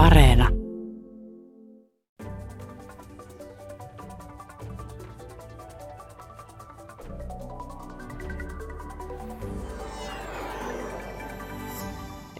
[0.00, 0.48] Areena.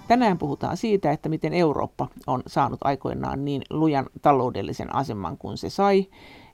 [0.09, 5.71] Tänään puhutaan siitä, että miten Eurooppa on saanut aikoinaan niin lujan taloudellisen aseman kuin se
[5.71, 6.07] sai,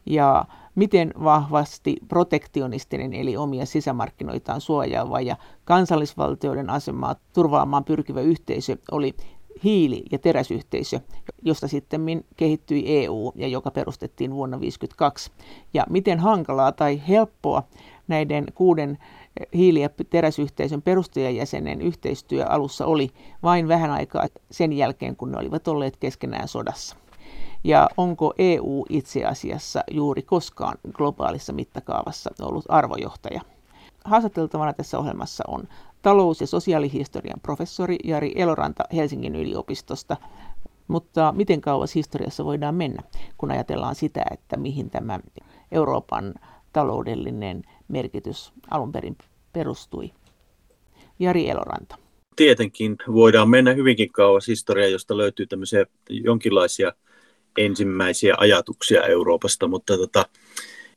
[0.06, 0.44] ja
[0.74, 9.14] miten vahvasti protektionistinen eli omia sisämarkkinoitaan suojaava ja kansallisvaltioiden asemaa turvaamaan pyrkivä yhteisö oli
[9.64, 11.00] hiili- ja teräsyhteisö,
[11.42, 15.30] josta sitten kehittyi EU ja joka perustettiin vuonna 1952.
[15.74, 17.62] Ja miten hankalaa tai helppoa
[18.08, 18.98] näiden kuuden
[19.54, 23.10] hiili- ja teräsyhteisön perustajajäsenen yhteistyö alussa oli
[23.42, 26.96] vain vähän aikaa sen jälkeen, kun ne olivat olleet keskenään sodassa.
[27.64, 33.40] Ja onko EU itse asiassa juuri koskaan globaalissa mittakaavassa ollut arvojohtaja?
[34.04, 35.68] Haastateltavana tässä ohjelmassa on
[36.06, 40.16] talous- ja sosiaalihistorian professori Jari Eloranta Helsingin yliopistosta.
[40.88, 43.02] Mutta miten kauas historiassa voidaan mennä,
[43.38, 45.20] kun ajatellaan sitä, että mihin tämä
[45.72, 46.34] Euroopan
[46.72, 49.16] taloudellinen merkitys alun perin
[49.52, 50.10] perustui?
[51.18, 51.98] Jari Eloranta.
[52.36, 56.92] Tietenkin voidaan mennä hyvinkin kauas historiaa, josta löytyy tämmöisiä jonkinlaisia
[57.58, 60.26] ensimmäisiä ajatuksia Euroopasta, mutta tota,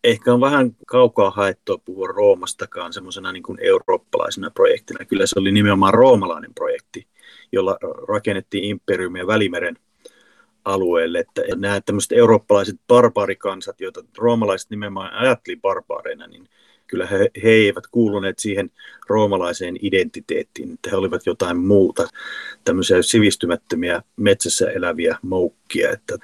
[0.03, 5.05] ehkä on vähän kaukaa haettua puhua Roomastakaan semmoisena niin kuin eurooppalaisena projektina.
[5.05, 7.07] Kyllä se oli nimenomaan roomalainen projekti,
[7.51, 9.77] jolla rakennettiin imperiumia Välimeren
[10.65, 11.19] alueelle.
[11.19, 16.49] Että nämä tämmöiset eurooppalaiset barbaarikansat, joita roomalaiset nimenomaan ajatteli barbaareina, niin
[16.87, 18.71] kyllä he, he eivät kuuluneet siihen
[19.07, 22.07] roomalaiseen identiteettiin, että he olivat jotain muuta,
[22.63, 26.17] tämmöisiä sivistymättömiä metsässä eläviä moukkia, että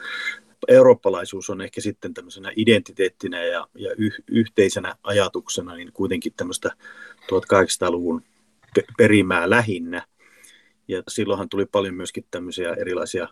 [0.67, 6.72] eurooppalaisuus on ehkä sitten tämmöisenä identiteettinä ja, ja yh, yhteisenä ajatuksena niin kuitenkin tämmöistä
[7.22, 8.23] 1800-luvun
[8.97, 10.05] perimää lähinnä.
[10.88, 13.27] Ja silloinhan tuli paljon myöskin tämmöisiä erilaisia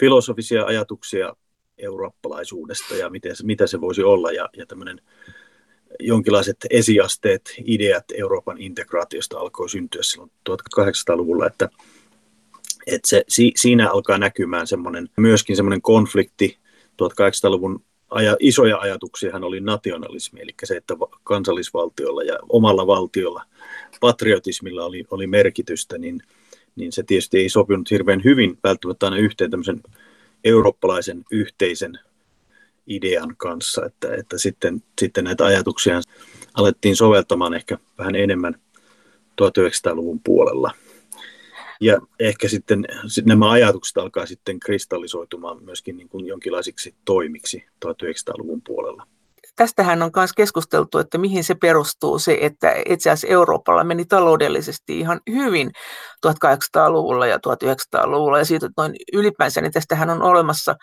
[0.00, 1.36] filosofisia ajatuksia
[1.78, 5.00] eurooppalaisuudesta ja miten, mitä se voisi olla ja, ja tämmöinen
[6.00, 11.68] jonkinlaiset esiasteet, ideat Euroopan integraatiosta alkoi syntyä silloin 1800-luvulla, että,
[12.86, 16.58] että se, si, siinä alkaa näkymään semmoinen, myöskin semmoinen konflikti
[17.02, 20.94] 1800-luvun aja, isoja ajatuksia hän oli nationalismi, eli se, että
[21.24, 23.42] kansallisvaltiolla ja omalla valtiolla,
[24.00, 26.22] patriotismilla oli, oli merkitystä, niin,
[26.76, 29.82] niin se tietysti ei sopinut hirveän hyvin välttämättä aina yhteen tämmöisen
[30.44, 31.98] eurooppalaisen yhteisen
[32.86, 36.00] idean kanssa, että, että sitten, sitten näitä ajatuksia
[36.54, 38.54] alettiin soveltamaan ehkä vähän enemmän
[39.42, 40.70] 1900-luvun puolella.
[41.80, 42.84] Ja ehkä sitten
[43.24, 49.06] nämä ajatukset alkaa sitten kristallisoitumaan myöskin niin kuin jonkinlaisiksi toimiksi 1900-luvun puolella.
[49.56, 54.98] Tästähän on myös keskusteltu, että mihin se perustuu se, että itse asiassa Euroopalla meni taloudellisesti
[54.98, 55.70] ihan hyvin
[56.26, 60.76] 1800-luvulla ja 1900-luvulla ja siitä noin ylipäänsä, niin tästähän on olemassa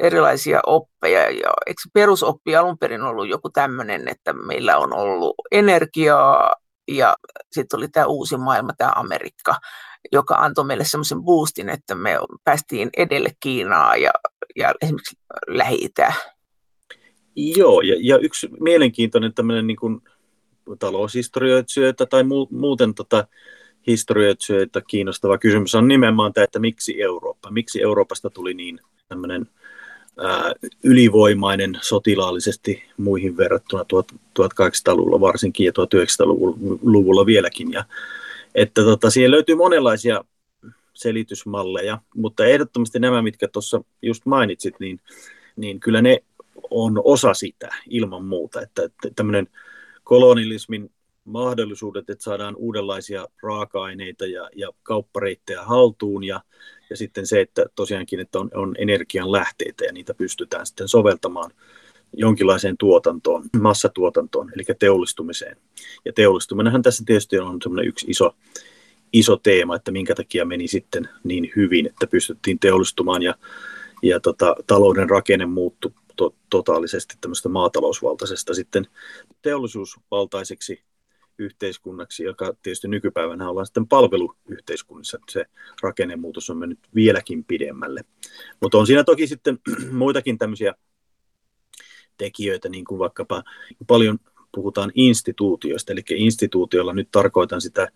[0.00, 1.30] erilaisia oppeja.
[1.30, 6.54] Ja eikö perusoppi alun perin ollut joku tämmöinen, että meillä on ollut energiaa
[6.96, 7.16] ja
[7.52, 9.54] sitten oli tämä uusi maailma, tämä Amerikka,
[10.12, 14.10] joka antoi meille semmoisen boostin, että me päästiin edelle Kiinaa ja,
[14.56, 15.88] ja esimerkiksi lähi
[17.36, 20.00] Joo, ja, ja yksi mielenkiintoinen tämmöinen niin kuin
[20.78, 23.26] taloushistorioitsijoita tai mu, muuten tota,
[23.86, 29.46] historioitsijoita kiinnostava kysymys on nimenomaan tämä, että miksi Eurooppa, miksi Euroopasta tuli niin tämmöinen
[30.18, 30.52] ää,
[30.82, 37.72] ylivoimainen sotilaallisesti muihin verrattuna 1800-luvulla varsinkin ja 1900-luvulla vieläkin.
[37.72, 37.84] Ja,
[38.54, 40.24] että tota, siihen löytyy monenlaisia
[40.94, 45.00] selitysmalleja, mutta ehdottomasti nämä, mitkä tuossa just mainitsit, niin,
[45.56, 46.22] niin kyllä ne
[46.70, 49.48] on osa sitä ilman muuta, että, että tämmöinen
[50.04, 50.90] kolonialismin
[51.24, 56.40] mahdollisuudet, että saadaan uudenlaisia raaka-aineita ja, ja kauppareittejä haltuun ja,
[56.92, 61.50] ja sitten se, että tosiaankin että on, on energian lähteitä ja niitä pystytään sitten soveltamaan
[62.12, 65.56] jonkinlaiseen tuotantoon, massatuotantoon, eli teollistumiseen.
[66.04, 68.34] Ja teollistuminenhan tässä tietysti on semmoinen yksi iso,
[69.12, 73.34] iso teema, että minkä takia meni sitten niin hyvin, että pystyttiin teollistumaan ja,
[74.02, 78.86] ja tota, talouden rakenne muuttui to, totaalisesti tämmöistä maatalousvaltaisesta sitten
[79.42, 80.82] teollisuusvaltaiseksi
[81.38, 85.18] yhteiskunnaksi, joka tietysti nykypäivänä ollaan sitten palveluyhteiskunnissa.
[85.30, 85.44] Se
[85.82, 88.04] rakennemuutos on mennyt vieläkin pidemmälle.
[88.60, 89.58] Mutta on siinä toki sitten
[89.92, 90.74] muitakin tämmöisiä
[92.18, 93.42] tekijöitä, niin kuin vaikkapa
[93.86, 94.18] paljon
[94.54, 97.88] puhutaan instituutioista, eli instituutiolla nyt tarkoitan sitä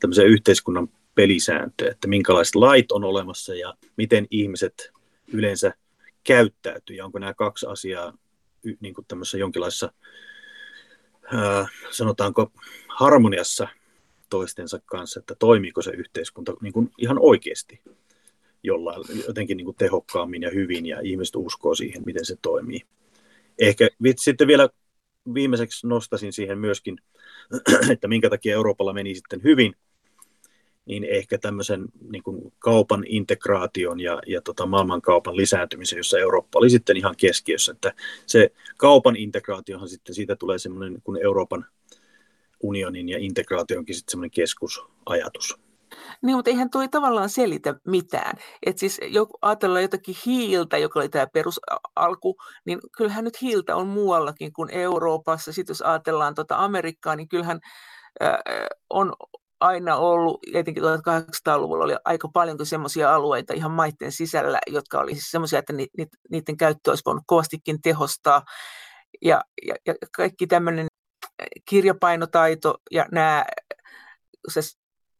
[0.00, 4.92] tämmöisen yhteiskunnan pelisääntöä, että minkälaiset lait on olemassa ja miten ihmiset
[5.32, 5.74] yleensä
[6.24, 8.18] käyttäytyy, ja onko nämä kaksi asiaa
[8.80, 9.92] niin kuin tämmöisessä jonkinlaisessa
[11.90, 12.52] sanotaanko
[12.88, 13.68] harmoniassa
[14.30, 17.80] toistensa kanssa, että toimiiko se yhteiskunta niin kuin ihan oikeasti.
[18.62, 22.80] jollain jotenkin niin kuin tehokkaammin ja hyvin ja ihmiset uskoo siihen, miten se toimii.
[23.58, 23.88] Ehkä
[24.18, 24.68] sitten vielä
[25.34, 26.98] viimeiseksi nostasin siihen myöskin,
[27.92, 29.74] että minkä takia Euroopalla meni sitten hyvin,
[30.86, 36.70] niin ehkä tämmöisen niin kuin kaupan integraation ja, ja tota maailmankaupan lisääntymisen, jossa Eurooppa oli
[36.70, 37.72] sitten ihan keskiössä.
[37.72, 37.92] Että
[38.26, 41.66] se kaupan integraatiohan sitten, siitä tulee semmoinen niin kuin Euroopan
[42.62, 45.58] unionin ja integraationkin sitten semmoinen keskusajatus.
[46.22, 48.36] Niin, mutta eihän tuo tavallaan selitä mitään.
[48.66, 53.86] Et siis joku, ajatellaan jotakin hiiltä, joka oli tämä perusalku, niin kyllähän nyt hiiltä on
[53.86, 55.52] muuallakin kuin Euroopassa.
[55.52, 57.60] Sitten jos ajatellaan tuota Amerikkaa, niin kyllähän
[58.22, 58.38] äh,
[58.90, 59.12] on
[59.64, 65.30] aina ollut, etenkin 1800-luvulla oli aika paljon semmoisia alueita ihan maiden sisällä, jotka oli siis
[65.30, 68.42] semmoisia, että ni, ni, niiden käyttö olisi voinut kovastikin tehostaa.
[69.22, 70.86] Ja, ja, ja kaikki tämmöinen
[71.68, 73.44] kirjapainotaito ja nämä,
[74.48, 74.60] se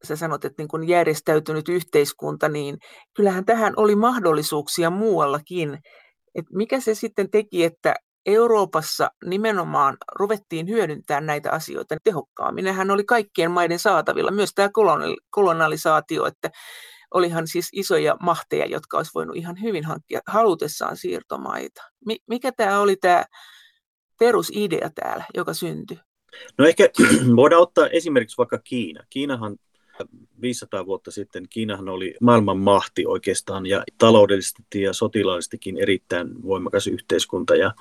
[0.05, 2.79] sä sanot, että niin kuin järjestäytynyt yhteiskunta, niin
[3.15, 5.79] kyllähän tähän oli mahdollisuuksia muuallakin.
[6.35, 7.95] Et mikä se sitten teki, että
[8.27, 12.65] Euroopassa nimenomaan ruvettiin hyödyntää näitä asioita tehokkaammin.
[12.65, 14.69] Nehän oli kaikkien maiden saatavilla, myös tämä
[15.31, 16.51] kolonialisaatio, että
[17.15, 21.83] olihan siis isoja mahteja, jotka olisi voinut ihan hyvin hankkia halutessaan siirtomaita.
[22.27, 23.25] Mikä tämä oli tämä
[24.19, 25.99] perusidea täällä, joka syntyi?
[26.59, 26.89] No ehkä
[27.37, 29.05] voidaan ottaa esimerkiksi vaikka Kiina.
[29.11, 29.57] Kiinahan
[30.41, 37.57] 500 vuotta sitten Kiinahan oli maailman mahti oikeastaan ja taloudellisesti ja sotilaallisestikin erittäin voimakas yhteiskunta.
[37.57, 37.75] Ja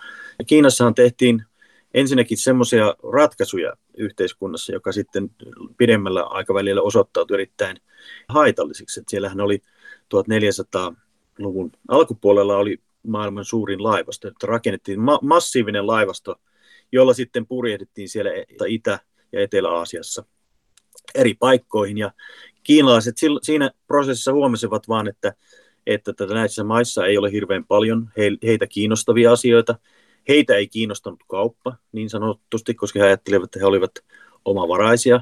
[0.48, 1.44] Kiinassahan tehtiin
[1.94, 5.30] ensinnäkin semmoisia ratkaisuja yhteiskunnassa, joka sitten
[5.78, 7.78] pidemmällä aikavälillä osoittautui erittäin
[8.28, 9.00] haitallisiksi.
[9.00, 9.62] Että siellähän oli
[10.16, 16.36] 1400-luvun alkupuolella oli maailman suurin laivasto, että rakennettiin ma- massiivinen laivasto,
[16.92, 18.32] jolla sitten purjehdittiin siellä
[18.68, 19.00] Itä-
[19.32, 20.26] ja Etelä-Aasiassa
[21.16, 21.98] eri paikkoihin.
[21.98, 22.12] Ja
[22.64, 25.34] kiinalaiset siinä prosessissa huomasivat vaan, että,
[25.88, 28.10] että näissä maissa ei ole hirveän paljon
[28.44, 29.76] heitä kiinnostavia asioita.
[30.28, 33.92] Heitä ei kiinnostanut kauppa niin sanotusti, koska he ajattelivat, että he olivat
[34.46, 35.22] omavaraisia.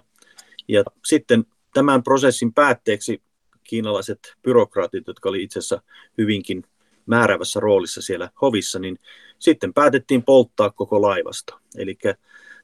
[0.68, 3.22] Ja sitten tämän prosessin päätteeksi
[3.64, 5.82] kiinalaiset byrokraatit, jotka oli itse asiassa
[6.18, 6.64] hyvinkin
[7.06, 9.00] määrävässä roolissa siellä hovissa, niin
[9.40, 11.60] sitten päätettiin polttaa koko laivasto.
[11.78, 11.98] Eli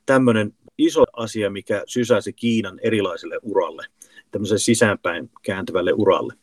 [0.08, 3.86] tämmöinen iso asia, mikä sysäsi Kiinan erilaiselle uralle,
[4.32, 6.34] tämmöiselle sisäänpäin kääntyvälle uralle.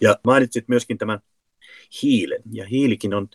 [0.00, 1.20] Ja mainitsit myöskin tämän
[2.02, 3.28] hiilen, ja hiilikin on,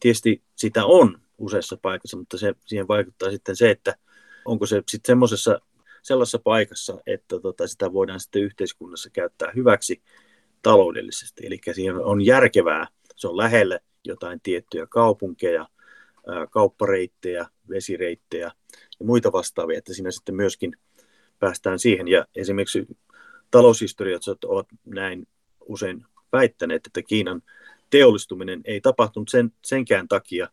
[0.00, 3.96] tietysti sitä on useassa paikassa, mutta se, siihen vaikuttaa sitten se, että
[4.44, 5.60] onko se sitten semmoisessa
[6.02, 10.02] sellaisessa paikassa, että tota, sitä voidaan sitten yhteiskunnassa käyttää hyväksi
[10.62, 11.46] taloudellisesti.
[11.46, 12.86] Eli siihen on järkevää,
[13.16, 15.68] se on lähellä jotain tiettyjä kaupunkeja,
[16.50, 18.52] kauppareittejä, vesireittejä
[19.00, 20.76] ja muita vastaavia, että siinä sitten myöskin
[21.38, 22.08] päästään siihen.
[22.08, 22.86] Ja esimerkiksi
[23.50, 25.26] taloushistoriat ovat näin
[25.66, 27.42] usein väittäneet, että Kiinan
[27.90, 30.48] teollistuminen ei tapahtunut sen, senkään takia,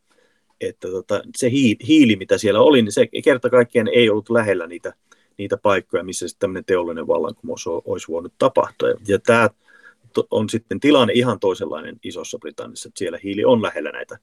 [0.62, 1.52] että tota, se
[1.88, 4.94] hiili, mitä siellä oli, niin se kerta kaikkiaan ei ollut lähellä niitä,
[5.38, 8.90] niitä paikkoja, missä sitten tämmöinen teollinen vallankumous olisi voinut tapahtua.
[9.08, 9.50] Ja tämä
[10.32, 14.18] on sitten tilanne ihan toisenlainen Isossa Britanniassa, että siellä hiili on lähellä näitä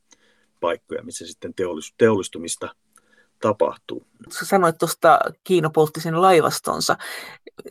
[0.60, 1.54] paikkoja, missä sitten
[1.98, 2.74] teollistumista
[3.42, 4.06] tapahtuu.
[4.30, 6.96] Sä sanoit tuosta Kiina poltti sen laivastonsa.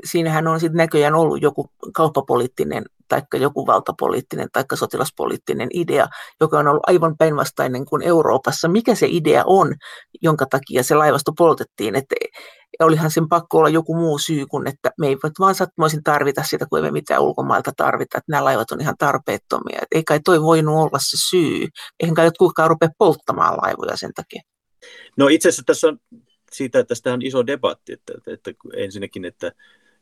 [0.04, 6.08] Siinähän on sitten näköjään ollut joku kauppapoliittinen tai joku valtapoliittinen tai sotilaspoliittinen idea,
[6.42, 8.68] joka on ollut aivan päinvastainen kuin Euroopassa.
[8.68, 9.76] Mikä se idea on,
[10.22, 11.96] jonka takia se laivasto poltettiin?
[11.96, 12.16] Että
[12.80, 16.66] olihan sen pakko olla joku muu syy kuin, että me ei vaan sattumoisin tarvita sitä,
[16.70, 19.80] kun emme mitään ulkomailta tarvita, että nämä laivat on ihan tarpeettomia.
[19.82, 21.68] Että ei kai toi voinut olla se syy.
[22.00, 24.42] Eihän kai kukaan rupea polttamaan laivoja sen takia.
[25.18, 26.00] No itse asiassa tässä on
[26.52, 29.52] siitä, että tästä on iso debatti, että, että, ensinnäkin, että,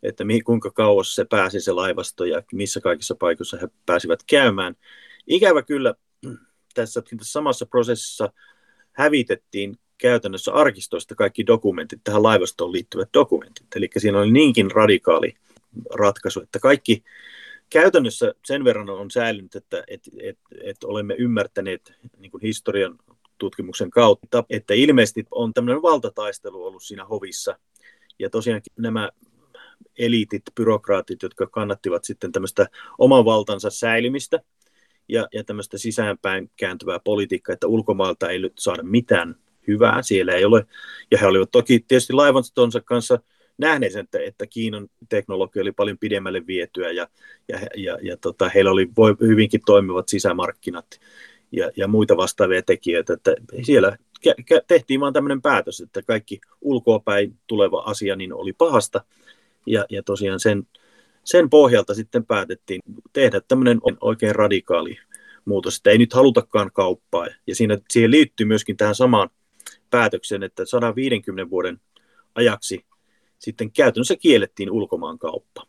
[0.04, 4.76] että mihin, kuinka kauas se pääsi se laivasto ja missä kaikissa paikoissa he pääsivät käymään.
[5.28, 5.94] Ikävä kyllä
[6.76, 8.34] tässä, tässä samassa prosessissa
[8.92, 13.68] hävitettiin käytännössä arkistoista kaikki dokumentit, tähän laivastoon liittyvät dokumentit.
[13.76, 15.36] Eli siinä oli niinkin radikaali
[15.94, 17.04] ratkaisu, että kaikki
[17.70, 23.00] käytännössä sen verran on säilynyt, että, että, että, että olemme ymmärtäneet niin kuin historian
[23.40, 27.60] tutkimuksen kautta, että ilmeisesti on tämmöinen valtataistelu ollut siinä hovissa.
[28.20, 29.10] Ja tosiaankin nämä
[30.00, 32.68] eliitit, byrokraatit, jotka kannattivat sitten tämmöistä
[32.98, 34.40] oman valtansa säilymistä
[35.10, 39.36] ja, ja tämmöistä sisäänpäin kääntyvää politiikkaa, että ulkomailta ei nyt saada mitään
[39.68, 40.66] hyvää, siellä ei ole.
[41.12, 43.20] Ja he olivat toki tietysti laivastonsa kanssa
[43.58, 47.08] nähneet, että, että Kiinan teknologia oli paljon pidemmälle vietyä ja,
[47.48, 50.86] ja, ja, ja tota, heillä oli voi, hyvinkin toimivat sisämarkkinat
[51.52, 53.98] ja, ja muita vastaavia tekijöitä, että siellä
[54.68, 59.04] tehtiin vaan tämmöinen päätös, että kaikki ulkoapäin tuleva asia niin oli pahasta
[59.66, 60.68] ja, ja tosiaan sen,
[61.24, 62.82] sen pohjalta sitten päätettiin
[63.14, 64.98] tehdä tämmöinen oikein radikaali
[65.46, 67.28] muutos, että ei nyt halutakaan kauppaa.
[67.48, 69.30] Ja siinä, siihen liittyy myöskin tähän samaan
[69.90, 71.80] päätökseen, että 150 vuoden
[72.36, 72.86] ajaksi
[73.40, 75.64] sitten käytännössä kiellettiin ulkomaankauppa.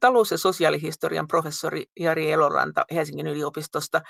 [0.00, 4.02] Talous- ja sosiaalihistorian professori Jari Eloranta Helsingin yliopistosta.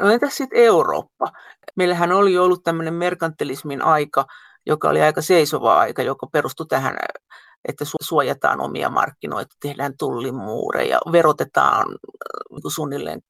[0.00, 1.32] No entäs sitten Eurooppa?
[1.76, 4.26] Meillähän oli ollut tämmöinen merkantilismin aika,
[4.66, 6.96] joka oli aika seisova aika, joka perustui tähän,
[7.68, 11.86] että suojataan omia markkinoita, tehdään tullimuureja, verotetaan
[12.50, 13.20] niin suunnilleen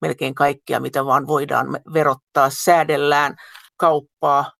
[0.00, 3.36] melkein kaikkia, mitä vaan voidaan verottaa, säädellään
[3.76, 4.52] kauppaa,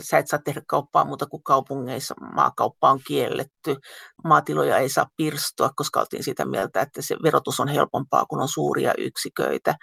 [0.00, 2.14] sä et saa tehdä kauppaa muuta kuin kaupungeissa.
[2.34, 3.76] Maakauppa on kielletty.
[4.24, 8.48] Maatiloja ei saa pirstua, koska oltiin sitä mieltä, että se verotus on helpompaa, kun on
[8.48, 9.74] suuria yksiköitä.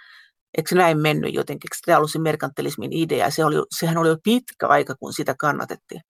[0.56, 1.70] Eikö näin mennyt jotenkin?
[1.86, 3.30] Tämä oli se merkantilismin idea.
[3.30, 6.00] Se oli, sehän oli jo pitkä aika, kun sitä kannatettiin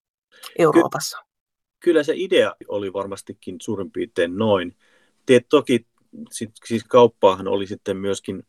[0.58, 1.18] Euroopassa.
[1.18, 1.24] Ky-
[1.80, 4.76] kyllä se idea oli varmastikin suurin piirtein noin.
[5.26, 5.86] Tiet, toki
[6.30, 8.46] sit, siis kauppaahan oli sitten myöskin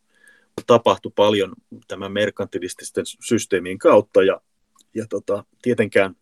[0.67, 1.53] tapahtui paljon
[1.87, 4.41] tämän merkantilististen systeemien kautta ja
[4.95, 6.15] ja tota, tietenkään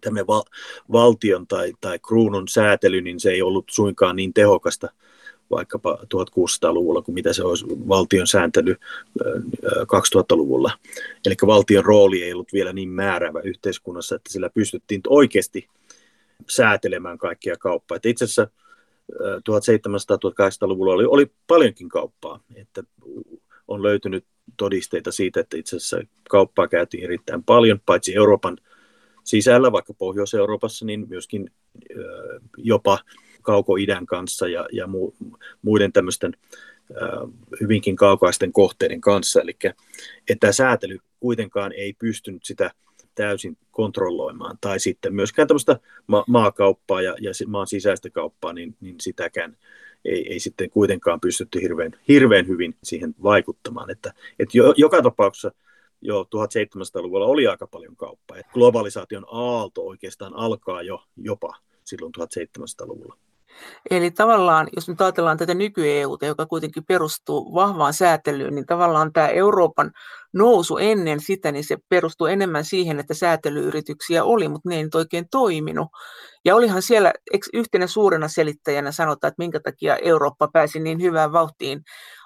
[0.00, 0.44] tämä val-
[0.92, 4.88] valtion tai, tai kruunun säätely, niin se ei ollut suinkaan niin tehokasta
[5.50, 8.76] vaikkapa 1600-luvulla kuin mitä se olisi valtion sääntely
[9.82, 10.70] 2000-luvulla.
[11.26, 15.68] Eli valtion rooli ei ollut vielä niin määräävä yhteiskunnassa, että sillä pystyttiin oikeasti
[16.48, 17.96] säätelemään kaikkia kauppaa.
[17.96, 18.48] Että itse asiassa
[19.12, 22.82] 1700-1800-luvulla oli, oli paljonkin kauppaa, että
[23.68, 24.24] on löytynyt
[24.56, 26.00] todisteita siitä, että itse asiassa
[26.30, 28.58] kauppaa käytiin erittäin paljon, paitsi Euroopan
[29.24, 31.50] sisällä, vaikka Pohjois-Euroopassa, niin myöskin
[32.56, 32.98] jopa
[33.46, 35.12] kauko-idän kanssa ja, ja mu,
[35.62, 36.32] muiden tämmöisten
[37.60, 39.40] hyvinkin kaukaisten kohteiden kanssa.
[39.40, 39.56] Eli
[40.30, 42.70] että säätely kuitenkaan ei pystynyt sitä
[43.14, 44.58] täysin kontrolloimaan.
[44.60, 49.56] Tai sitten myöskään tämmöistä ma- maakauppaa ja, ja maan sisäistä kauppaa, niin, niin sitäkään
[50.04, 53.90] ei, ei sitten kuitenkaan pystytty hirveän, hirveän hyvin siihen vaikuttamaan.
[53.90, 55.52] Että, että jo, joka tapauksessa
[56.02, 58.36] jo 1700-luvulla oli aika paljon kauppaa.
[58.36, 63.16] Että globalisaation aalto oikeastaan alkaa jo jopa silloin 1700-luvulla.
[63.90, 69.28] Eli tavallaan, jos nyt ajatellaan tätä nyky-EUta, joka kuitenkin perustuu vahvaan säätelyyn, niin tavallaan tämä
[69.28, 69.90] Euroopan
[70.34, 74.94] nousu ennen sitä, niin se perustuu enemmän siihen, että säätelyyrityksiä oli, mutta ne ei nyt
[74.94, 75.88] oikein toiminut.
[76.44, 77.12] Ja olihan siellä
[77.54, 81.82] yhtenä suurena selittäjänä sanotaan, että minkä takia Eurooppa pääsi niin hyvään vauhtiin,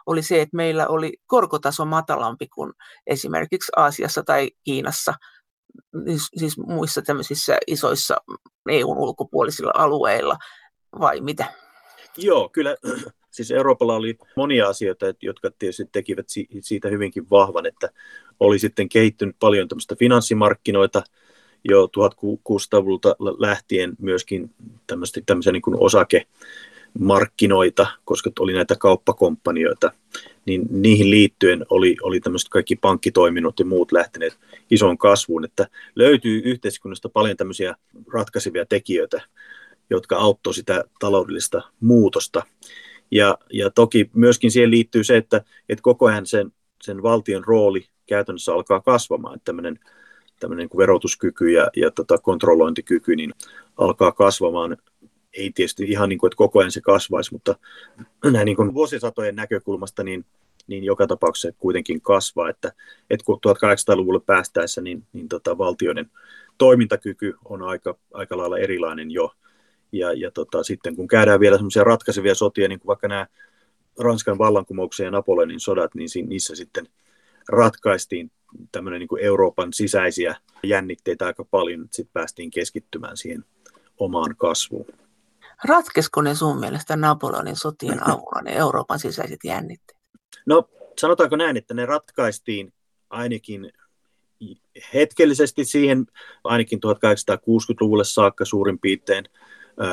[0.06, 2.72] oli se, että meillä oli korkotaso matalampi kuin
[3.06, 5.14] esimerkiksi Aasiassa tai Kiinassa,
[6.06, 8.16] siis, siis muissa tämmöisissä isoissa
[8.68, 10.37] EUn ulkopuolisilla alueilla
[10.99, 11.44] vai mitä?
[12.16, 12.76] Joo, kyllä.
[13.30, 16.26] Siis Euroopalla oli monia asioita, jotka tietysti tekivät
[16.61, 17.90] siitä hyvinkin vahvan, että
[18.40, 21.02] oli sitten kehittynyt paljon tämmöistä finanssimarkkinoita
[21.64, 24.50] jo 1600-luvulta lähtien myöskin
[24.87, 29.92] tämmöisiä, tämmöisiä niin kuin osakemarkkinoita, koska oli näitä kauppakomppanioita,
[30.47, 34.38] niin niihin liittyen oli, oli tämmöiset kaikki pankkitoiminnot ja muut lähteneet
[34.70, 37.75] isoon kasvuun, että löytyy yhteiskunnasta paljon tämmöisiä
[38.12, 39.23] ratkaisevia tekijöitä,
[39.90, 42.42] jotka auttoi sitä taloudellista muutosta.
[43.11, 47.87] Ja, ja toki myöskin siihen liittyy se, että, että koko ajan sen, sen valtion rooli
[48.06, 49.78] käytännössä alkaa kasvamaan, että tämmöinen,
[50.40, 53.35] tämmöinen niin verotuskyky ja, ja tota kontrollointikyky niin
[53.76, 54.76] alkaa kasvamaan.
[55.32, 57.54] Ei tietysti ihan niin kuin, että koko ajan se kasvaisi, mutta
[58.32, 60.25] näin niin kuin vuosisatojen näkökulmasta niin,
[60.66, 62.73] niin joka tapauksessa kuitenkin kasvaa, että,
[63.11, 66.11] että kun 1800-luvulle päästäessä, niin, niin tota valtioiden
[66.59, 69.32] toimintakyky on aika, aika lailla erilainen jo,
[69.92, 73.26] ja, ja tota, sitten kun käydään vielä semmoisia ratkaisevia sotia, niin kuin vaikka nämä
[73.99, 76.88] Ranskan vallankumouksen ja Napoleonin sodat, niin niissä sitten
[77.49, 78.30] ratkaistiin
[78.73, 83.44] tämmöinen niin kuin Euroopan sisäisiä jännitteitä aika paljon, että sitten päästiin keskittymään siihen
[83.99, 84.87] omaan kasvuun.
[85.64, 90.00] Ratkesko ne sun mielestä Napoleonin sotien avulla ne Euroopan sisäiset jännitteet?
[90.47, 90.68] No
[91.00, 92.73] sanotaanko näin, että ne ratkaistiin
[93.11, 93.73] ainakin
[94.94, 96.06] hetkellisesti siihen
[96.44, 99.25] ainakin 1860-luvulle saakka suurin piirtein–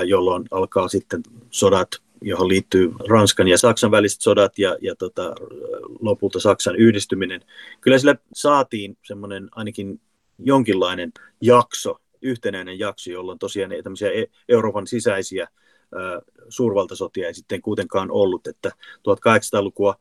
[0.05, 1.89] jolloin alkaa sitten sodat,
[2.21, 5.35] johon liittyy Ranskan ja Saksan väliset sodat ja, ja tota,
[5.99, 7.41] lopulta Saksan yhdistyminen.
[7.81, 10.01] Kyllä sillä saatiin semmoinen ainakin
[10.39, 15.47] jonkinlainen jakso, yhtenäinen jakso, jolloin tosiaan ei tämmöisiä e-, Euroopan sisäisiä
[16.49, 19.95] suurvaltasotia ei sitten kuitenkaan ollut, että 1800-lukua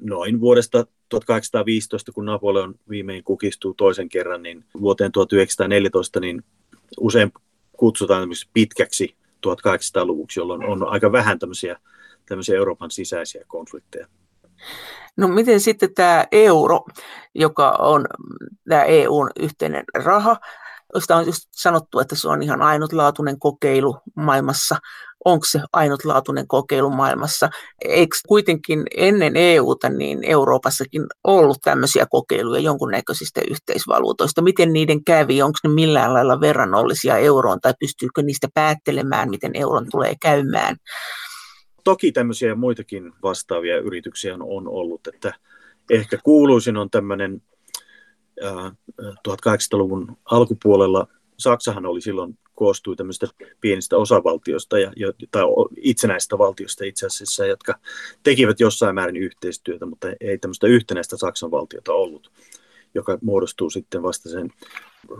[0.00, 6.44] noin vuodesta 1815, kun Napoleon viimein kukistuu toisen kerran, niin vuoteen 1914, niin
[7.00, 7.32] usein
[7.76, 9.16] kutsutaan pitkäksi
[9.46, 11.78] 1800-luvuksi, jolloin on aika vähän tämmöisiä,
[12.28, 14.06] tämmöisiä Euroopan sisäisiä konflikteja.
[15.16, 16.84] No miten sitten tämä euro,
[17.34, 18.06] joka on
[18.68, 20.36] tämä EUn yhteinen raha,
[20.94, 24.76] josta on just sanottu, että se on ihan ainutlaatuinen kokeilu maailmassa,
[25.26, 27.50] onko se ainutlaatuinen kokeilu maailmassa.
[27.84, 34.42] Eikö kuitenkin ennen EUta niin Euroopassakin ollut tämmöisiä kokeiluja jonkunnäköisistä yhteisvaluutoista?
[34.42, 35.42] Miten niiden kävi?
[35.42, 40.76] Onko ne millään lailla verrannollisia euroon tai pystyykö niistä päättelemään, miten euron tulee käymään?
[41.84, 45.34] Toki tämmöisiä muitakin vastaavia yrityksiä on ollut, että
[45.90, 47.42] ehkä kuuluisin on tämmöinen
[49.28, 51.06] 1800-luvun alkupuolella
[51.38, 53.26] Saksahan oli silloin koostui tämmöistä
[53.60, 54.92] pienistä osavaltioista ja,
[55.30, 55.42] tai
[55.76, 57.74] itsenäistä valtiosta itse asiassa, jotka
[58.22, 62.32] tekivät jossain määrin yhteistyötä, mutta ei tämmöistä yhtenäistä Saksan valtiota ollut,
[62.94, 64.50] joka muodostuu sitten vasta sen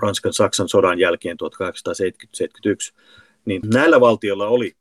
[0.03, 2.95] Ranskan-Saksan sodan jälkeen 1871.
[3.45, 4.77] Niin näillä valtioilla oli,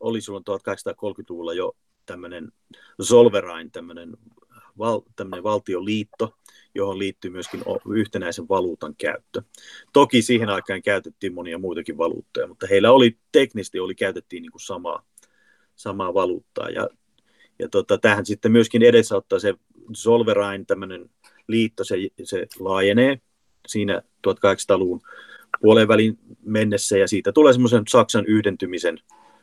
[0.00, 1.76] oli silloin 1830-luvulla jo
[2.06, 2.52] tämmöinen
[3.00, 4.16] Solverain, tämmöinen,
[4.78, 6.34] val, tämmöinen valtioliitto,
[6.74, 9.42] johon liittyy myöskin yhtenäisen valuutan käyttö.
[9.92, 14.60] Toki siihen aikaan käytettiin monia muitakin valuuttoja, mutta heillä oli teknisesti oli, käytettiin niin kuin
[14.60, 15.04] samaa,
[15.76, 16.68] samaa valuuttaa.
[16.70, 16.88] Ja,
[17.58, 19.54] ja tota, tähän sitten myöskin edesauttaa se
[19.92, 21.10] Solverain tämmöinen
[21.48, 23.20] liitto, se, se laajenee
[23.66, 25.00] siinä 1800-luvun
[25.60, 28.98] puolen välin mennessä ja siitä tulee semmoisen Saksan yhdentymisen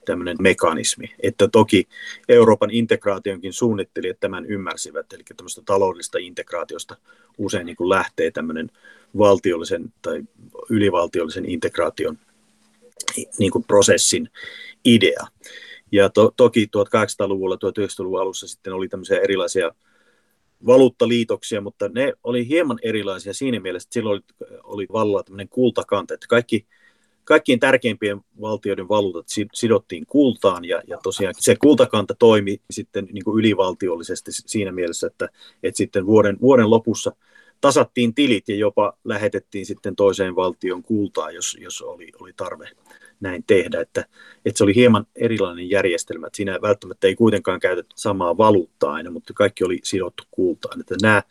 [0.10, 1.12] tämmöinen mekanismi.
[1.24, 1.88] Että toki
[2.30, 6.98] Euroopan integraationkin suunnittelijat tämän ymmärsivät, eli tämmöistä taloudellista integraatiosta
[7.38, 8.72] usein niin kuin lähtee tämmöinen
[9.18, 10.24] valtiollisen tai
[10.70, 12.18] ylivaltiollisen integraation
[13.40, 14.30] niin kuin prosessin
[14.86, 15.28] idea.
[15.92, 19.72] Ja to, toki 1800-luvulla, 1900-luvun alussa sitten oli tämmöisiä erilaisia
[20.66, 26.14] valuuttaliitoksia, mutta ne oli hieman erilaisia siinä mielessä, että silloin oli, oli vallalla tämmöinen kultakanta,
[26.14, 26.68] että kaikki
[27.24, 33.40] kaikkiin tärkeimpien valtioiden valuutat sidottiin kultaan ja, ja tosiaan se kultakanta toimi sitten niin kuin
[33.40, 35.30] ylivaltiollisesti siinä mielessä, että,
[35.64, 37.12] että sitten vuoden, vuoden lopussa
[37.62, 42.70] tasattiin tilit ja jopa lähetettiin sitten toiseen valtion kultaa, jos, jos oli, oli tarve
[43.20, 44.06] näin tehdä, että,
[44.46, 49.12] että se oli hieman erilainen järjestelmä, että siinä välttämättä ei kuitenkaan käytetty samaa valuuttaa aina,
[49.12, 51.24] mutta kaikki oli sidottu kultaan, että nämä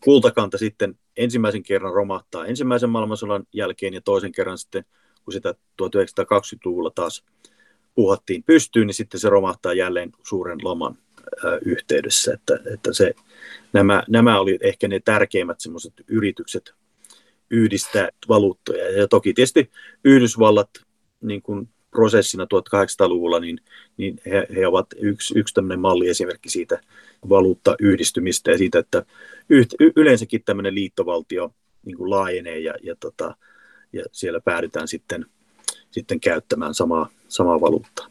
[0.00, 4.84] kultakanta sitten ensimmäisen kerran romahtaa ensimmäisen maailmansodan jälkeen ja toisen kerran sitten
[5.24, 7.24] kun sitä 1920-luvulla taas
[7.94, 10.98] puhattiin pystyyn, niin sitten se romahtaa jälleen suuren laman
[11.64, 12.34] yhteydessä.
[12.34, 13.14] Että, että se,
[13.72, 16.74] nämä, nämä oli ehkä ne tärkeimmät semmoiset yritykset
[17.50, 18.90] yhdistää valuuttoja.
[18.90, 19.70] Ja toki tietysti
[20.04, 20.70] Yhdysvallat
[21.20, 23.60] niin kuin prosessina 1800-luvulla, niin,
[23.96, 26.80] niin he, he ovat yksi, yksi tämmöinen malliesimerkki siitä
[27.28, 29.04] valuuttayhdistymistä ja siitä, että
[29.48, 31.54] yht, yleensäkin tämmöinen liittovaltio
[31.84, 33.36] niin kuin laajenee ja, ja tota,
[33.92, 35.26] ja siellä päädytään sitten,
[35.90, 38.06] sitten käyttämään samaa, samaa valuuttaa.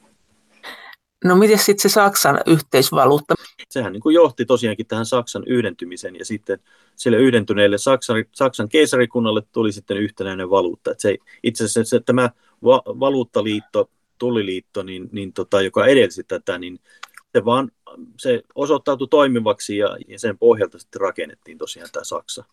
[1.24, 3.36] No miten sitten se Saksan yhteisvaluutta?
[3.70, 6.60] Sehän niin kuin johti tosiaankin tähän Saksan yhdentymisen ja sitten
[6.96, 10.92] sille yhdentyneelle Saksan, Saksan keisarikunnalle tuli sitten yhtenäinen valuutta.
[10.92, 12.30] Et se, itse asiassa se, tämä
[12.64, 16.80] va, valuuttaliitto, tulliliitto, niin, niin tota, joka edelsi tätä, niin
[17.36, 17.72] se vaan
[18.18, 22.44] se osoittautui toimivaksi ja, ja sen pohjalta sitten rakennettiin tosiaan tämä Saksa.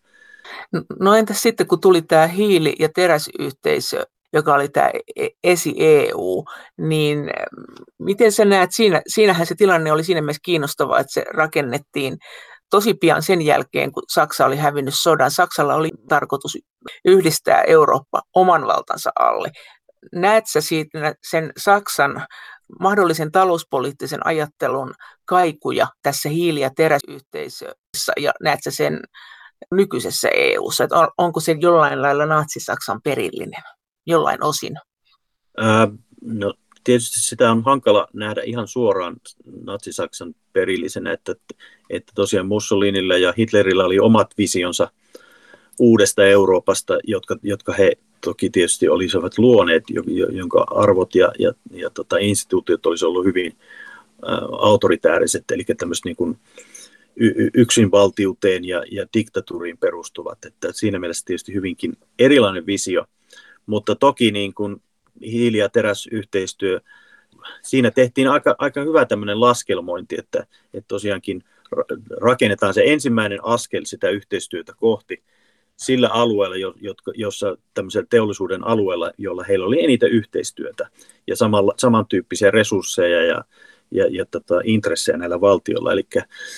[0.99, 6.45] No entäs sitten, kun tuli tämä hiili- ja teräsyhteisö, joka oli tämä e-, esi-EU,
[6.77, 7.29] niin
[7.99, 12.17] miten sä näet, siinä, siinähän se tilanne oli siinä mielessä kiinnostava, että se rakennettiin
[12.69, 15.31] tosi pian sen jälkeen, kun Saksa oli hävinnyt sodan.
[15.31, 16.57] Saksalla oli tarkoitus
[17.05, 19.51] yhdistää Eurooppa oman valtansa alle.
[20.15, 22.25] Näet sä siitä sen Saksan
[22.79, 24.93] mahdollisen talouspoliittisen ajattelun
[25.25, 28.99] kaikuja tässä hiili- ja teräsyhteisössä ja näet sä sen
[29.71, 33.63] nykyisessä EU:ssa, että on, onko se jollain lailla Natsi-Saksan perillinen,
[34.05, 34.75] jollain osin?
[35.57, 35.87] Ää,
[36.21, 39.15] no tietysti sitä on hankala nähdä ihan suoraan
[39.65, 41.35] Natsi-Saksan perillisenä, että,
[41.89, 44.91] että tosiaan Mussolinilla ja Hitlerillä oli omat visionsa
[45.79, 47.91] uudesta Euroopasta, jotka, jotka he
[48.21, 49.83] toki tietysti olisivat luoneet,
[50.31, 53.57] jonka arvot ja, ja, ja tota, instituutiot olisivat ollut hyvin
[54.59, 56.37] autoritääriset, eli tämmöiset niin kuin,
[57.53, 60.45] yksinvaltiuteen ja, ja diktatuuriin perustuvat.
[60.45, 63.05] Että siinä mielessä tietysti hyvinkin erilainen visio,
[63.65, 64.81] mutta toki niin kuin
[65.21, 66.79] hiili- ja teräsyhteistyö,
[67.61, 71.43] siinä tehtiin aika, aika hyvä tämmöinen laskelmointi, että, että tosiaankin
[72.21, 75.23] rakennetaan se ensimmäinen askel sitä yhteistyötä kohti
[75.77, 80.89] sillä alueella, jotka, jossa tämmöisellä teollisuuden alueella, jolla heillä oli eniten yhteistyötä
[81.27, 83.43] ja samalla, samantyyppisiä resursseja ja,
[83.91, 85.93] ja, ja tota, intressejä näillä valtioilla.
[85.93, 86.07] Eli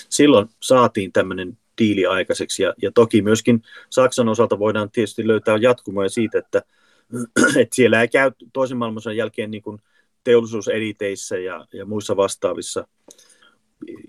[0.08, 6.08] silloin saatiin tämmöinen diili aikaiseksi ja, ja toki myöskin Saksan osalta voidaan tietysti löytää jatkumoja
[6.08, 6.62] siitä, että,
[7.62, 9.80] että siellä ei käy toisen maailmansodan jälkeen niin kuin
[10.24, 12.86] teollisuusediteissä ja, ja muissa vastaavissa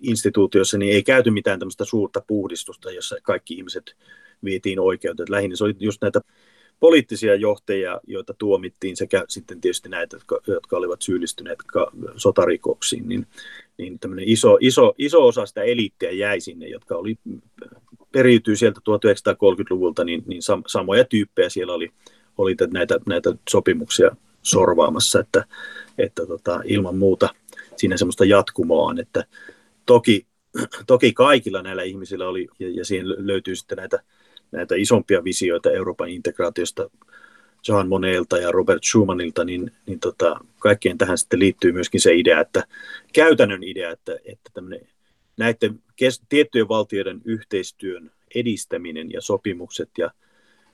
[0.02, 3.96] instituutioissa, niin ei käyty mitään tämmöistä suurta puhdistusta, jossa kaikki ihmiset
[4.44, 5.32] vietiin oikeuteen.
[5.32, 6.22] Lähinnä se oli just näitä
[6.82, 11.60] poliittisia johtajia, joita tuomittiin, sekä sitten tietysti näitä, jotka, jotka olivat syyllistyneet
[12.16, 13.28] sotarikoksiin, niin,
[13.78, 17.16] niin iso, iso, iso osa sitä eliittiä jäi sinne, jotka oli,
[18.12, 21.92] periytyy sieltä 1930-luvulta, niin, niin sam, samoja tyyppejä siellä oli,
[22.38, 25.46] oli näitä, näitä sopimuksia sorvaamassa, että,
[25.98, 27.30] että tota, ilman muuta
[27.76, 29.26] siinä semmoista jatkumoa on, että
[29.86, 30.26] toki,
[30.88, 34.04] toki kaikilla näillä ihmisillä oli, ja, ja siihen löytyy sitten näitä
[34.52, 36.90] näitä isompia visioita Euroopan integraatiosta
[37.68, 42.40] Jean Monelta ja Robert Schumannilta, niin, niin tota, kaikkeen tähän sitten liittyy myöskin se idea,
[42.40, 42.64] että
[43.14, 44.62] käytännön idea, että, että
[45.38, 50.12] näiden kes, tiettyjen valtioiden yhteistyön edistäminen ja sopimukset ja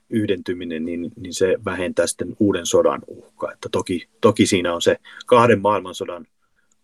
[0.10, 3.52] yhdentyminen, niin, niin se vähentää sitten uuden sodan uhkaa.
[3.52, 6.28] Että toki, toki siinä on se kahden maailmansodan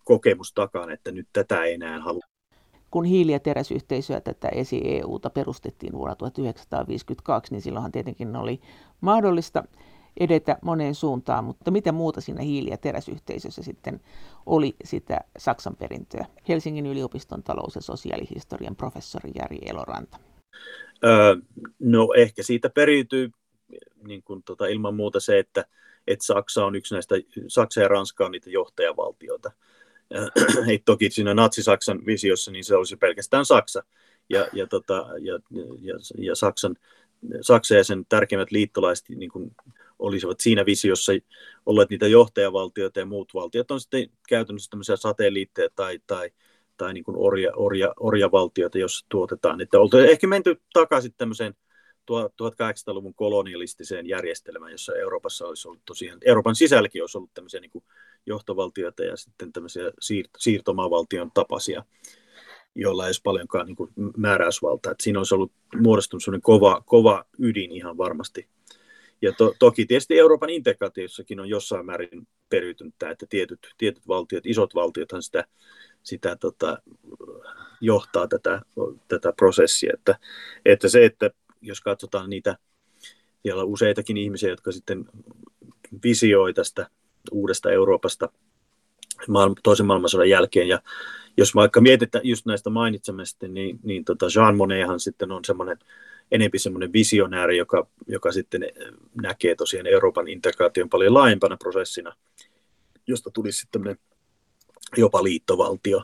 [0.03, 2.32] kokemus takana, että nyt tätä ei enää halua
[2.93, 8.61] kun hiili- ja teräsyhteisöä tätä esi-EUta perustettiin vuonna 1952, niin silloinhan tietenkin oli
[9.01, 9.63] mahdollista
[10.19, 14.01] edetä moneen suuntaan, mutta mitä muuta siinä hiili- ja teräsyhteisössä sitten
[14.45, 16.25] oli sitä Saksan perintöä?
[16.49, 20.17] Helsingin yliopiston talous- ja sosiaalihistorian professori Jari Eloranta.
[21.03, 21.35] Öö,
[21.79, 23.31] no ehkä siitä periytyy
[24.07, 25.65] niin kuin tota, ilman muuta se, että,
[26.07, 27.15] että Saksa on yksi näistä,
[27.47, 29.51] Saksa ja Ranska on niitä johtajavaltioita
[30.69, 33.83] ei toki siinä natsi-Saksan visiossa, niin se olisi pelkästään Saksa.
[34.29, 35.39] Ja, ja, tota, ja,
[35.81, 36.75] ja, ja Saksan,
[37.41, 39.55] Saksa ja sen tärkeimmät liittolaiset niin kuin
[39.99, 41.11] olisivat siinä visiossa
[41.65, 46.31] olleet niitä johtajavaltioita ja muut valtiot on sitten käytännössä tämmöisiä satelliitteja tai, tai,
[46.77, 49.61] tai niin kuin orja, orja, orjavaltioita, jos tuotetaan.
[49.61, 51.55] Että oltaisiin ehkä menty takaisin tämmöiseen
[52.11, 57.83] 1800-luvun kolonialistiseen järjestelmään, jossa Euroopassa olisi ollut tosiaan, Euroopan sisälläkin olisi ollut tämmöisiä niin kuin
[58.25, 61.83] johtovaltioita ja sitten tämmöisiä siir- siirtomaavaltion tapaisia,
[62.75, 64.91] joilla ei olisi paljonkaan niin kuin määräysvaltaa.
[64.91, 68.47] Että siinä olisi ollut muodostunut sellainen kova, kova ydin ihan varmasti.
[69.21, 74.45] Ja to, toki tietysti Euroopan integraatiossakin on jossain määrin periytynyt tämä, että tietyt, tietyt valtiot,
[74.45, 75.45] isot valtiothan sitä,
[76.03, 76.77] sitä tota,
[77.81, 78.61] johtaa tätä,
[79.07, 79.91] tätä prosessia.
[79.93, 80.19] Että,
[80.65, 81.29] että se, että
[81.63, 82.57] jos katsotaan niitä,
[83.41, 85.05] siellä on useitakin ihmisiä, jotka sitten
[86.03, 86.87] visioi tästä
[87.31, 88.29] uudesta Euroopasta
[89.63, 90.67] toisen maailmansodan jälkeen.
[90.67, 90.79] Ja
[91.37, 95.79] jos vaikka mietitään just näistä mainitsemista, niin, niin tota Jean Monnethan sitten on semmoinen
[96.31, 98.61] enempi semmoinen visionääri, joka, joka sitten
[99.21, 102.15] näkee tosiaan Euroopan integraation paljon laajempana prosessina,
[103.07, 103.97] josta tulisi sitten
[104.97, 106.03] jopa liittovaltio.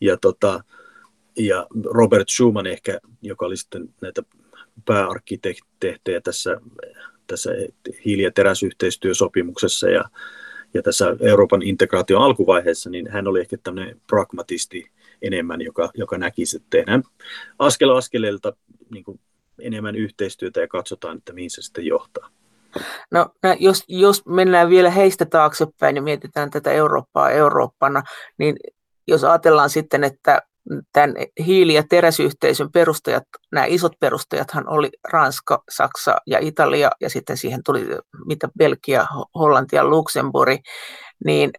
[0.00, 0.64] Ja, tota,
[1.38, 4.22] ja Robert Schuman ehkä, joka oli sitten näitä
[4.84, 6.60] pääarkkitehtejä tässä,
[7.26, 7.50] tässä
[8.04, 10.04] hiili- ja teräsyhteistyösopimuksessa ja,
[10.74, 14.90] ja tässä Euroopan integraation alkuvaiheessa, niin hän oli ehkä tämmöinen pragmatisti
[15.22, 17.02] enemmän, joka, joka näki, että tehdään
[17.58, 18.52] askel askeleelta
[18.90, 19.20] niin kuin
[19.60, 22.30] enemmän yhteistyötä ja katsotaan, että mihin se sitten johtaa.
[23.10, 23.26] No,
[23.60, 28.02] jos, jos mennään vielä heistä taaksepäin ja mietitään tätä Eurooppaa Eurooppana,
[28.38, 28.56] niin
[29.06, 30.42] jos ajatellaan sitten, että
[30.92, 31.14] tämän
[31.46, 37.60] hiili- ja teräsyhteisön perustajat, nämä isot perustajathan oli Ranska, Saksa ja Italia, ja sitten siihen
[37.64, 37.86] tuli
[38.26, 40.60] mitä Belgia, Hollanti ja Luxemburg,
[41.24, 41.50] niin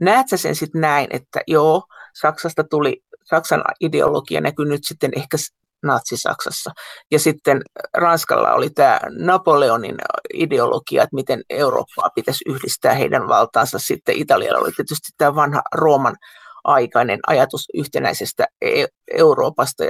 [0.00, 1.82] näet sä sen sitten näin, että joo,
[2.20, 5.36] Saksasta tuli, Saksan ideologia näkyy nyt sitten ehkä
[5.82, 6.70] Natsi-Saksassa.
[7.10, 7.62] Ja sitten
[7.96, 9.96] Ranskalla oli tämä Napoleonin
[10.34, 13.78] ideologia, että miten Eurooppaa pitäisi yhdistää heidän valtaansa.
[13.78, 16.16] Sitten Italialla oli tietysti tämä vanha Rooman
[16.64, 19.84] aikainen ajatus yhtenäisestä e-, Euroopasta.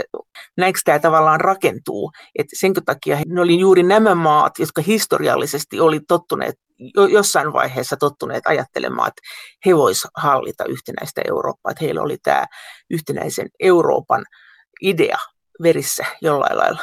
[0.56, 2.12] Näinkö tämä tavallaan rakentuu?
[2.38, 6.54] Että sen takia ne oli juuri nämä maat, jotka historiallisesti oli tottuneet,
[7.12, 9.22] jossain vaiheessa tottuneet ajattelemaan, että
[9.66, 12.46] he voisivat hallita yhtenäistä Eurooppaa, että heillä oli tämä
[12.90, 14.24] yhtenäisen Euroopan
[14.80, 15.18] idea
[15.62, 16.80] verissä jollain lailla.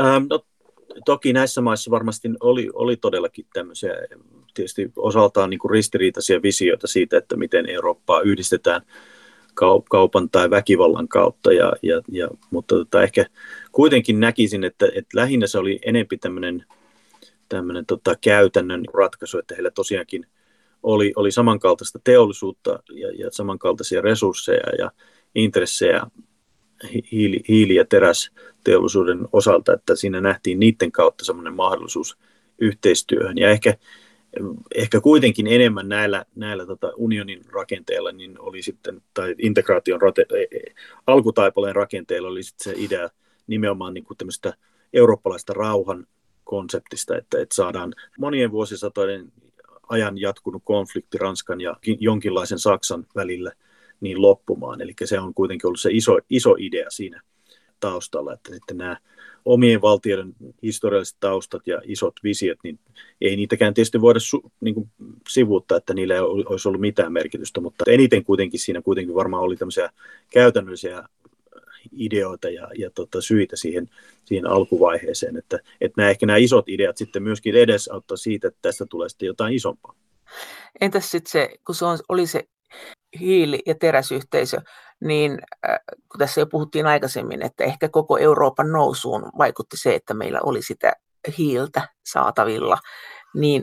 [0.00, 0.40] Ähm, no,
[1.04, 3.92] toki näissä maissa varmasti oli, oli todellakin tämmöisiä
[4.56, 8.82] tietysti osaltaan niin kuin ristiriitaisia visioita siitä, että miten Eurooppaa yhdistetään
[9.90, 13.26] kaupan tai väkivallan kautta, ja, ja, ja, mutta tota, ehkä
[13.72, 16.64] kuitenkin näkisin, että, että lähinnä se oli enempi tämmöinen,
[17.48, 20.26] tämmöinen tota, käytännön ratkaisu, että heillä tosiaankin
[20.82, 24.90] oli, oli samankaltaista teollisuutta ja, ja samankaltaisia resursseja ja
[25.34, 26.02] intressejä
[27.12, 32.18] hiili, hiili- ja terästeollisuuden osalta, että siinä nähtiin niiden kautta semmoinen mahdollisuus
[32.58, 33.38] yhteistyöhön.
[33.38, 33.74] Ja ehkä,
[34.74, 40.56] ehkä kuitenkin enemmän näillä, näillä tota unionin rakenteilla niin oli sitten, tai integraation rate, e,
[40.56, 40.74] e,
[41.06, 43.08] alkutaipaleen rakenteilla oli sitten se idea
[43.46, 44.54] nimenomaan niin kuin tämmöistä
[44.92, 46.06] eurooppalaista rauhan
[46.44, 49.32] konseptista, että, että saadaan monien vuosisatojen
[49.88, 53.52] ajan jatkunut konflikti Ranskan ja jonkinlaisen Saksan välillä–
[54.00, 54.80] niin loppumaan.
[54.80, 57.20] Eli se on kuitenkin ollut se iso, iso idea siinä
[57.80, 58.96] taustalla, että sitten nämä
[59.46, 62.78] omien valtioiden historialliset taustat ja isot visiot, niin
[63.20, 64.90] ei niitäkään tietysti voida su, niin kuin
[65.28, 69.56] sivuuttaa, että niillä ei olisi ollut mitään merkitystä, mutta eniten kuitenkin siinä kuitenkin varmaan oli
[69.56, 69.90] tämmöisiä
[70.30, 71.08] käytännöllisiä
[71.92, 73.90] ideoita ja, ja tota, syitä siihen,
[74.24, 78.86] siihen alkuvaiheeseen, että, että nämä, ehkä nämä isot ideat sitten myöskin edesauttaa siitä, että tästä
[78.90, 79.94] tulee sitten jotain isompaa.
[80.80, 82.44] Entäs sitten se, kun se on, oli se
[83.20, 84.56] hiili- ja teräsyhteisö,
[85.00, 90.14] niin äh, kun tässä jo puhuttiin aikaisemmin, että ehkä koko Euroopan nousuun vaikutti se, että
[90.14, 90.92] meillä oli sitä
[91.38, 92.78] hiiltä saatavilla,
[93.34, 93.62] niin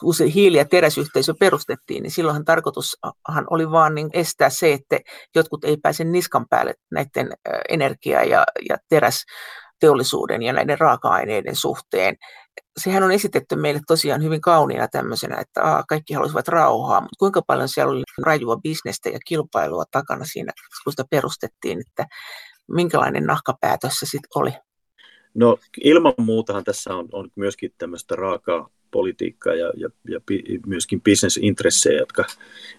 [0.00, 4.98] kun se hiili- ja teräsyhteisö perustettiin, niin silloinhan tarkoitushan oli vaan niin estää se, että
[5.34, 7.32] jotkut ei pääse niskan päälle näiden
[7.68, 12.16] energia- ja, ja terästeollisuuden ja näiden raaka-aineiden suhteen.
[12.78, 17.42] Sehän on esitetty meille tosiaan hyvin kauniina tämmöisenä, että aa, kaikki halusivat rauhaa, mutta kuinka
[17.42, 20.52] paljon siellä oli rajua bisnestä ja kilpailua takana siinä,
[20.84, 22.06] kun sitä perustettiin, että
[22.68, 24.50] minkälainen nahkapäätös se sitten oli?
[25.34, 30.20] No ilman muutahan tässä on, on myöskin tämmöistä raakaa politiikkaa ja, ja, ja
[30.66, 32.24] myöskin bisnesintressejä, jotka,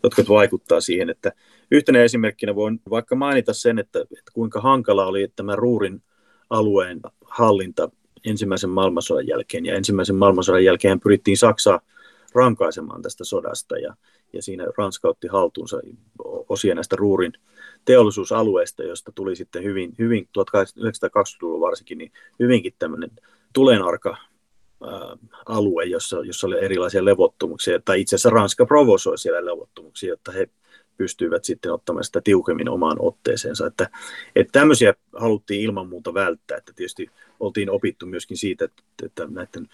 [0.04, 1.32] jotka vaikuttaa siihen, että
[1.72, 6.04] yhtenä esimerkkinä voin vaikka mainita sen, että, että kuinka hankala oli tämä Ruurin
[6.50, 7.90] alueen hallinta
[8.26, 9.66] ensimmäisen maailmansodan jälkeen.
[9.66, 11.80] Ja ensimmäisen maailmansodan jälkeen pyrittiin Saksaa
[12.36, 13.96] rankaisemaan tästä sodasta ja,
[14.34, 15.82] ja siinä Ranska otti haltuunsa
[16.50, 17.34] osia näistä Ruurin
[17.86, 23.12] teollisuusalueista, josta tuli sitten hyvin, hyvin 1920-luvun varsinkin, niin hyvinkin tämmöinen
[23.54, 24.18] tulenarka
[25.46, 30.50] alue, jossa, jossa oli erilaisia levottomuuksia, tai itse asiassa Ranska provosoi siellä levottomuuksia, jotta he
[31.00, 33.68] pystyivät sitten ottamaan sitä tiukemmin omaan otteeseensa.
[33.68, 33.90] Että,
[34.36, 39.68] että tämmöisiä haluttiin ilman muuta välttää, että tietysti oltiin opittu myöskin siitä, että, että näiden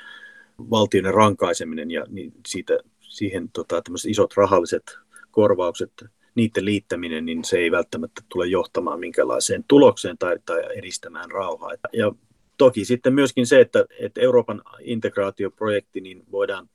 [0.60, 4.98] valtioiden rankaiseminen ja niin siitä, siihen tota, isot rahalliset
[5.32, 11.72] korvaukset, niiden liittäminen, niin se ei välttämättä tule johtamaan minkälaiseen tulokseen tai, tai edistämään rauhaa.
[11.94, 12.12] Ja
[12.58, 16.70] toki sitten myöskin se, että, että Euroopan integraatioprojekti, niin voidaan,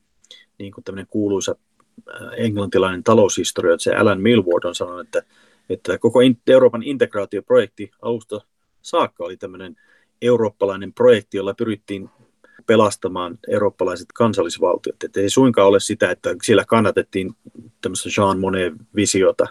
[0.59, 1.57] niin kuin tämmöinen kuuluisa
[2.37, 3.03] englantilainen
[3.79, 5.23] se Alan Milward on sanonut, että,
[5.69, 8.41] että koko Euroopan integraatioprojekti alusta
[8.83, 9.77] saakka oli tämmöinen
[10.23, 12.11] eurooppalainen projekti, jolla pyrittiin
[12.67, 15.05] pelastamaan eurooppalaiset kansallisvaltiot.
[15.05, 17.35] Että ei suinkaan ole sitä, että siellä kannatettiin
[17.81, 19.47] tämmöistä Jean Monnet-visiota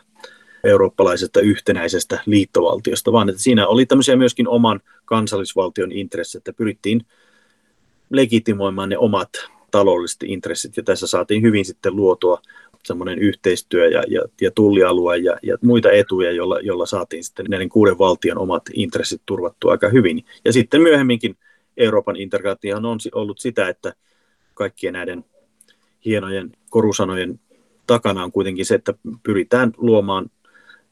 [0.64, 7.06] eurooppalaisesta yhtenäisestä liittovaltiosta, vaan että siinä oli tämmöisiä myöskin oman kansallisvaltion intressit, että pyrittiin
[8.10, 9.30] legitimoimaan ne omat
[9.72, 12.42] taloudelliset intressit, ja tässä saatiin hyvin sitten luotua
[12.84, 17.70] semmoinen yhteistyö ja, ja, ja tullialue ja, ja muita etuja, jolla, jolla saatiin sitten näiden
[17.70, 20.26] kuuden valtion omat intressit turvattua aika hyvin.
[20.46, 21.38] Ja sitten myöhemminkin
[21.78, 23.94] Euroopan integraatio on ollut sitä, että
[24.54, 25.26] kaikkien näiden
[26.06, 27.40] hienojen korusanojen
[27.88, 30.32] takana on kuitenkin se, että pyritään luomaan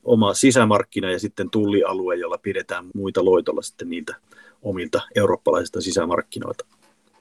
[0.04, 4.16] oma sisämarkkina ja sitten tullialue, jolla pidetään muita loitolla sitten niiltä
[4.62, 6.66] omilta eurooppalaisilta sisämarkkinoilta.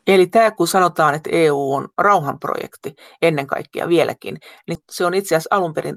[0.06, 4.38] Eli tämä, kun sanotaan, että EU on rauhanprojekti ennen kaikkea vieläkin,
[4.68, 5.96] niin se on itse asiassa alun perin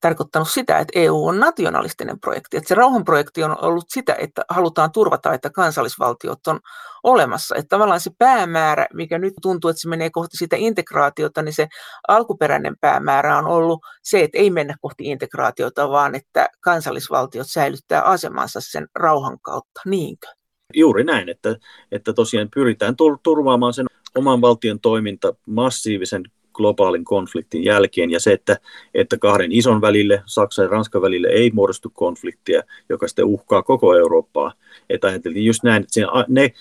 [0.00, 2.56] tarkoittanut sitä, että EU on nationalistinen projekti.
[2.56, 6.60] Että se rauhanprojekti on ollut sitä, että halutaan turvata, että kansallisvaltiot on
[7.02, 7.54] olemassa.
[7.56, 11.68] Että tavallaan se päämäärä, mikä nyt tuntuu, että se menee kohti sitä integraatiota, niin se
[12.08, 18.60] alkuperäinen päämäärä on ollut se, että ei mennä kohti integraatiota, vaan että kansallisvaltiot säilyttää asemansa
[18.62, 19.80] sen rauhan kautta.
[19.86, 20.39] Niinkö?
[20.74, 21.56] Juuri näin, että,
[21.92, 28.58] että tosiaan pyritään turvaamaan sen oman valtion toiminta massiivisen globaalin konfliktin jälkeen ja se, että,
[28.94, 33.94] että kahden ison välille, Saksan ja Ranskan välille ei muodostu konfliktia, joka sitten uhkaa koko
[33.94, 34.52] Eurooppaa.
[34.90, 36.52] Että ajateltiin just näin, että ne,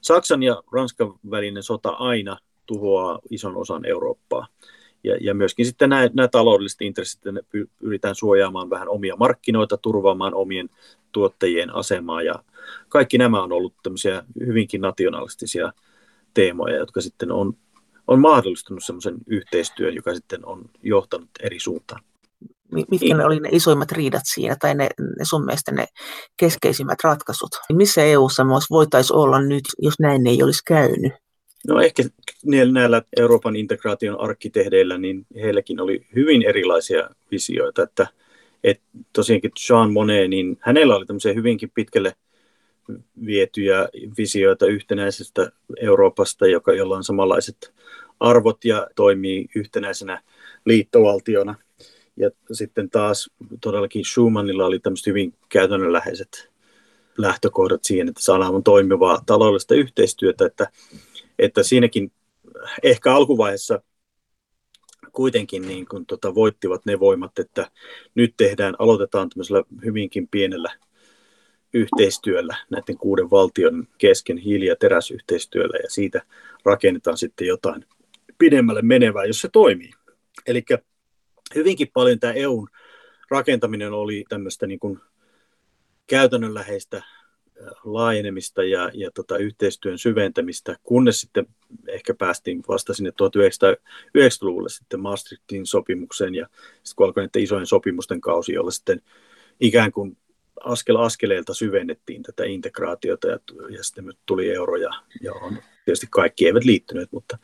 [0.00, 4.46] Saksan ja Ranskan välinen sota aina tuhoaa ison osan Eurooppaa.
[5.04, 7.40] Ja, ja myöskin sitten nämä, nämä taloudelliset intressit, ne
[7.78, 10.70] pyritään suojaamaan vähän omia markkinoita, turvaamaan omien
[11.12, 12.34] tuottajien asemaa ja
[12.88, 15.72] kaikki nämä on ollut tämmöisiä hyvinkin nationalistisia
[16.34, 17.54] teemoja, jotka sitten on
[18.08, 22.02] on mahdollistanut semmoisen yhteistyön, joka sitten on johtanut eri suuntaan.
[22.90, 25.86] Mitkä ne oli ne isoimmat riidat siinä, tai ne, ne sun mielestä ne
[26.36, 27.50] keskeisimmät ratkaisut?
[27.72, 31.12] Missä EU-ssa voitaisiin olla nyt, jos näin ei olisi käynyt?
[31.68, 32.02] No ehkä
[32.72, 38.06] näillä Euroopan integraation arkkitehdeillä, niin heilläkin oli hyvin erilaisia visioita, että,
[38.64, 42.12] että tosiaankin Jean Monnet, niin hänellä oli tämmöisiä hyvinkin pitkälle
[43.26, 47.74] vietyjä visioita yhtenäisestä Euroopasta, joka, jolla on samanlaiset
[48.20, 50.22] arvot ja toimii yhtenäisenä
[50.64, 51.54] liittovaltiona.
[52.16, 56.50] Ja sitten taas todellakin Schumannilla oli tämmöiset hyvin käytännönläheiset
[57.18, 60.70] lähtökohdat siihen, että saadaan toimivaa taloudellista yhteistyötä, että,
[61.38, 62.12] että siinäkin
[62.82, 63.82] ehkä alkuvaiheessa
[65.12, 67.70] kuitenkin niin kuin tota, voittivat ne voimat, että
[68.14, 70.74] nyt tehdään, aloitetaan tämmöisellä hyvinkin pienellä
[71.74, 76.22] yhteistyöllä näiden kuuden valtion kesken hiili- ja teräsyhteistyöllä ja siitä
[76.64, 77.84] rakennetaan sitten jotain
[78.38, 79.90] pidemmälle menevää, jos se toimii.
[80.46, 80.64] Eli
[81.54, 82.68] hyvinkin paljon tämä EUn
[83.30, 85.00] rakentaminen oli tämmöistä niin kuin
[86.06, 87.02] käytännönläheistä
[87.84, 91.46] laajenemista ja, ja tota, yhteistyön syventämistä, kunnes sitten
[91.88, 98.20] ehkä päästiin vasta sinne 1990-luvulle sitten Maastrichtin sopimukseen ja sitten kun alkoi näiden isojen sopimusten
[98.20, 99.02] kausi, jolla sitten
[99.60, 100.16] ikään kuin
[100.64, 103.38] askel askeleelta syvennettiin tätä integraatiota ja,
[103.70, 104.90] ja sitten tuli euro ja,
[105.22, 107.38] ja on, tietysti kaikki eivät liittyneet, mutta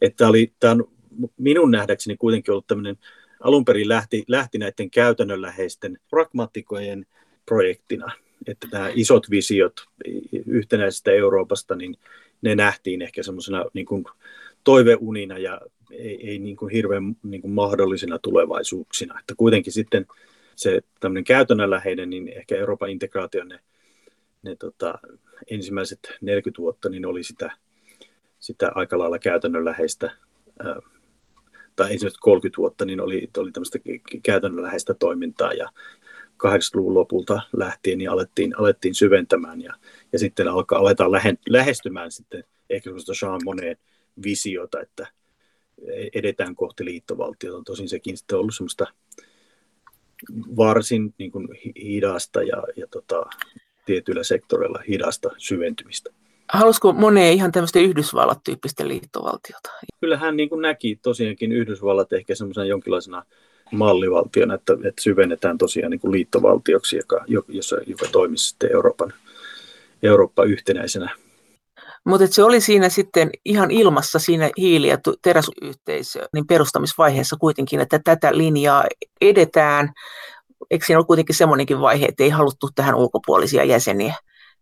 [0.00, 0.88] että oli, tämä on
[1.36, 2.98] minun nähdäkseni kuitenkin ollut tämmöinen,
[3.40, 7.06] alun perin lähti, lähti näiden käytännönläheisten pragmatikojen
[7.46, 8.12] projektina,
[8.46, 9.86] että nämä isot visiot
[10.46, 11.96] yhtenäisestä Euroopasta, niin
[12.42, 14.04] ne nähtiin ehkä semmoisena niin kuin
[14.64, 19.20] toiveunina ja ei, ei niin kuin hirveän niin kuin mahdollisina tulevaisuuksina.
[19.20, 20.06] Että kuitenkin sitten
[20.56, 23.60] se tämmöinen käytännönläheinen, niin ehkä Euroopan integraation ne,
[24.42, 24.98] ne tota,
[25.50, 27.50] ensimmäiset 40 vuotta niin oli sitä,
[28.38, 30.10] sitä aika lailla käytännönläheistä,
[30.64, 30.76] ää,
[31.76, 33.78] tai ensimmäiset 30 vuotta niin oli, oli tämmöistä
[34.22, 35.68] käytännönläheistä toimintaa ja
[36.46, 39.74] 80-luvun lopulta lähtien niin alettiin, alettiin syventämään ja,
[40.12, 43.80] ja sitten alkaa, aletaan lähe, lähestymään sitten ehkä semmoista Jean Monnet
[44.24, 45.06] visiota, että
[46.14, 47.62] edetään kohti liittovaltiota.
[47.64, 48.86] Tosin sekin sitten on ollut semmoista
[50.56, 53.26] varsin niin kuin hidasta ja, ja tota,
[53.86, 56.10] tietyillä sektoreilla hidasta syventymistä.
[56.52, 59.70] Halusiko Monet ihan tämmöistä Yhdysvallat-tyyppistä liittovaltiota?
[60.00, 63.24] Kyllä hän niin kuin näki tosiaankin Yhdysvallat ehkä semmoisena jonkinlaisena
[63.72, 69.12] mallivaltiona, että, että syvennetään tosiaan niin kuin liittovaltioksi, joka, jossa, joka toimisi sitten Euroopan,
[70.02, 71.10] Eurooppa yhtenäisenä
[72.04, 78.00] mutta se oli siinä sitten ihan ilmassa siinä hiili- ja teräsyhteisö niin perustamisvaiheessa kuitenkin, että
[78.04, 78.84] tätä linjaa
[79.20, 79.92] edetään.
[80.70, 84.14] Eikö siinä ole kuitenkin semmoinenkin vaihe, että ei haluttu tähän ulkopuolisia jäseniä?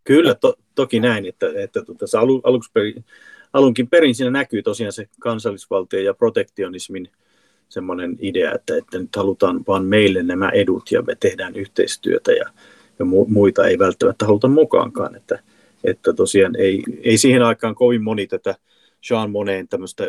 [0.05, 3.05] Kyllä, to, toki näin, että, että tuota, alu, aluksi perin,
[3.53, 7.09] alunkin perin siinä näkyy tosiaan se kansallisvaltio ja protektionismin
[7.69, 12.45] semmoinen idea, että, että nyt halutaan vaan meille nämä edut ja me tehdään yhteistyötä ja,
[12.99, 15.17] ja muita ei välttämättä haluta mukaankaan.
[15.17, 15.39] Että,
[15.85, 18.55] että tosiaan ei, ei siihen aikaan kovin moni tätä
[19.11, 20.05] Jean Monnetin tämmöistä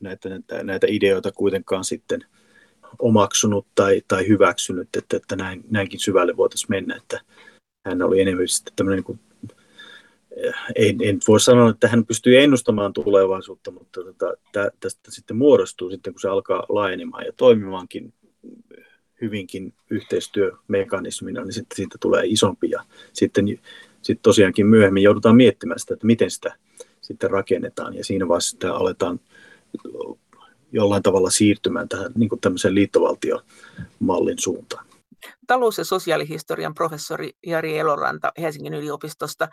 [0.00, 2.24] näitä, näitä, näitä ideoita kuitenkaan sitten
[2.98, 7.20] omaksunut tai, tai hyväksynyt, että, että näin, näinkin syvälle voitaisiin mennä, että
[7.86, 9.20] hän oli enemmän sitten tämmöinen niin kuin,
[10.76, 15.90] en, en voi sanoa, että hän pystyy ennustamaan tulevaisuutta, mutta tota, tä, tästä sitten muodostuu
[15.90, 18.12] sitten, kun se alkaa laajenemaan ja toimimaankin
[19.20, 23.58] hyvinkin yhteistyömekanismina, niin sitten siitä tulee isompi ja sitten
[24.02, 26.54] sitten tosiaankin myöhemmin joudutaan miettimään sitä, että miten sitä
[27.00, 29.20] sitten rakennetaan ja siinä vaiheessa sitä aletaan
[30.72, 34.86] jollain tavalla siirtymään tähän niin kuin tämmöisen liittovaltiomallin suuntaan.
[35.46, 39.48] Talous- ja sosiaalihistorian professori Jari Eloranta Helsingin yliopistosta.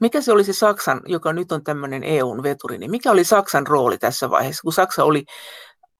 [0.00, 3.66] Mikä se oli se Saksan, joka nyt on tämmöinen EUn veturi, niin mikä oli Saksan
[3.66, 5.24] rooli tässä vaiheessa, kun Saksa oli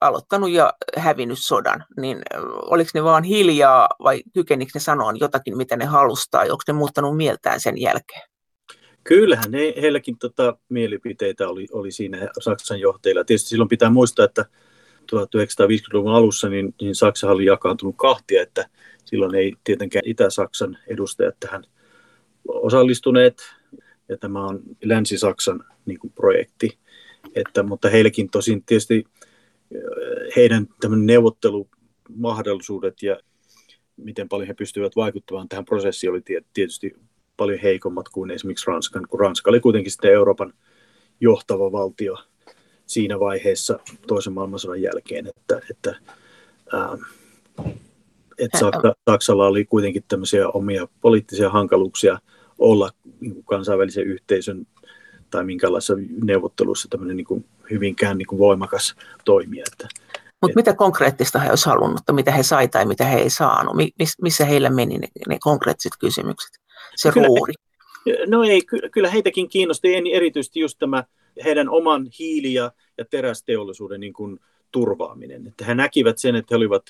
[0.07, 2.19] aloittanut ja hävinnyt sodan, niin
[2.71, 7.17] oliko ne vaan hiljaa vai kykenikö ne sanoa jotakin, mitä ne halustaa, onko ne muuttanut
[7.17, 8.23] mieltään sen jälkeen?
[9.05, 13.25] Kyllähän ne, heilläkin tota, mielipiteitä oli, oli siinä Saksan johtajilla.
[13.25, 14.45] Tietysti silloin pitää muistaa, että
[15.03, 18.69] 1950-luvun alussa niin, niin Saksa oli jakaantunut kahtia, että
[19.05, 21.65] silloin ei tietenkään Itä-Saksan edustajat tähän
[22.49, 23.43] osallistuneet,
[24.09, 26.79] ja tämä on Länsi-Saksan niin kuin, projekti.
[27.35, 29.05] Että, mutta heillekin tosin tietysti
[30.37, 33.21] heidän neuvottelumahdollisuudet ja
[33.97, 36.23] miten paljon he pystyvät vaikuttamaan tähän prosessiin oli
[36.55, 36.97] tietysti
[37.37, 40.53] paljon heikommat kuin esimerkiksi Ranskan, kun Ranska oli kuitenkin sitten Euroopan
[41.21, 42.17] johtava valtio
[42.87, 45.97] siinä vaiheessa toisen maailmansodan jälkeen, että, että,
[46.75, 47.03] ähm,
[48.39, 52.19] että Saksa, Saksalla oli kuitenkin tämmöisiä omia poliittisia hankaluuksia
[52.59, 54.67] olla niin kansainvälisen yhteisön
[55.31, 59.65] tai minkälaisessa neuvottelussa tämmöinen niin kuin hyvinkään niin kuin voimakas toimija.
[59.73, 59.89] Että,
[60.43, 63.75] Mutta mitä konkreettista he olisivat halunnut, mitä he sai tai mitä he ei saanut?
[64.23, 66.51] missä heillä meni ne, ne konkreettiset kysymykset,
[66.97, 67.55] se kyllä, ruuri?
[68.27, 71.05] No ei, kyllä heitäkin kiinnosti erityisesti just tämä
[71.45, 74.41] heidän oman hiili- ja, ja terästeollisuuden niin kuin
[74.73, 75.47] turvaaminen.
[75.47, 76.83] Että he näkivät sen, että he olivat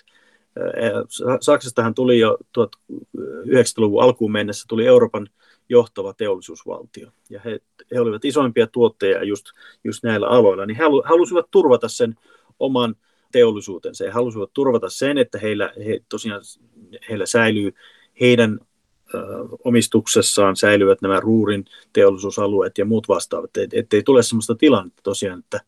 [1.41, 5.29] Saksastahan tuli jo 1900-luvun alkuun mennessä tuli Euroopan
[5.69, 7.09] johtava teollisuusvaltio.
[7.31, 7.61] Ja he,
[7.95, 9.47] he olivat isoimpia tuotteja just,
[9.85, 12.15] just näillä aloilla, niin he halusivat turvata sen
[12.61, 12.95] oman
[13.33, 14.05] teollisuutensa.
[14.05, 16.41] He halusivat turvata sen, että heillä, he, tosiaan,
[17.09, 17.75] heillä säilyy
[18.21, 18.61] heidän
[19.15, 19.19] ö,
[19.65, 25.61] omistuksessaan säilyvät nämä ruurin teollisuusalueet ja muut vastaavat, et, ettei tule sellaista tilannetta tosiaan, että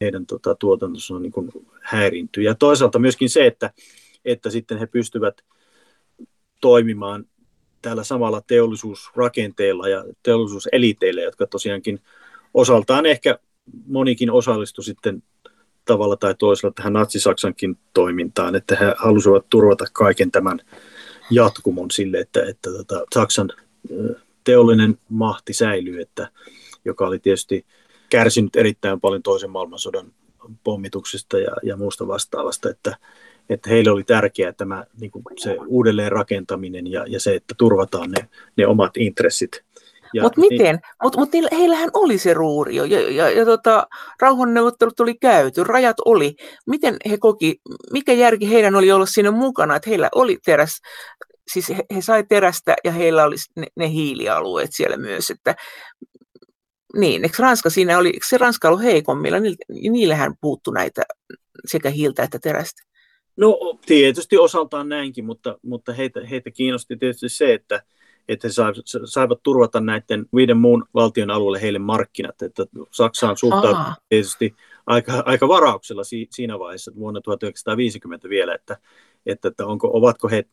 [0.00, 2.42] heidän tota, tuotantonsa on niin kuin häirintyy.
[2.42, 3.70] Ja toisaalta myöskin se, että,
[4.24, 5.42] että sitten he pystyvät
[6.60, 7.24] toimimaan
[7.86, 12.00] tällä samalla teollisuusrakenteella ja teollisuuseliteillä, jotka tosiaankin
[12.54, 13.38] osaltaan ehkä
[13.86, 15.22] monikin osallistui sitten
[15.84, 20.60] tavalla tai toisella tähän Natsi-Saksankin toimintaan, että he halusivat turvata kaiken tämän
[21.30, 23.52] jatkumon sille, että, että tota, Saksan
[24.44, 26.28] teollinen mahti säilyy, että,
[26.84, 27.66] joka oli tietysti
[28.08, 30.12] kärsinyt erittäin paljon toisen maailmansodan
[30.64, 32.96] pommituksista ja, ja muusta vastaavasta, että,
[33.50, 38.10] että heille oli tärkeää tämä niin kuin se uudelleen rakentaminen ja, ja se, että turvataan
[38.10, 39.66] ne, ne omat intressit.
[40.22, 40.74] Mutta miten?
[40.74, 43.86] Niin, Mutta mut heillähän oli se ruuri jo, ja, ja, ja tota,
[44.20, 46.36] rauhanneuvottelut oli käyty, rajat oli.
[46.66, 47.60] Miten he koki,
[47.92, 50.80] mikä järki heidän oli olla siinä mukana, että heillä oli teräs,
[51.52, 55.54] siis he, he sai terästä ja heillä oli ne, ne hiilialueet siellä myös, että
[56.96, 59.38] niin, eikö Ranska siinä oli, eikö se Ranska ollut heikommilla,
[59.68, 61.02] niillähän puuttu näitä
[61.66, 62.82] sekä hiiltä että terästä?
[63.36, 67.82] No tietysti osaltaan näinkin, mutta, mutta heitä, heitä kiinnosti tietysti se, että,
[68.28, 68.52] että he
[69.04, 72.42] saivat turvata näiden viiden muun valtion alueelle heille markkinat.
[72.42, 74.54] Että Saksaan suhtautui tietysti
[74.86, 78.76] aika, aika varauksella si, siinä vaiheessa vuonna 1950 vielä, että,
[79.26, 80.44] että, että onko, ovatko he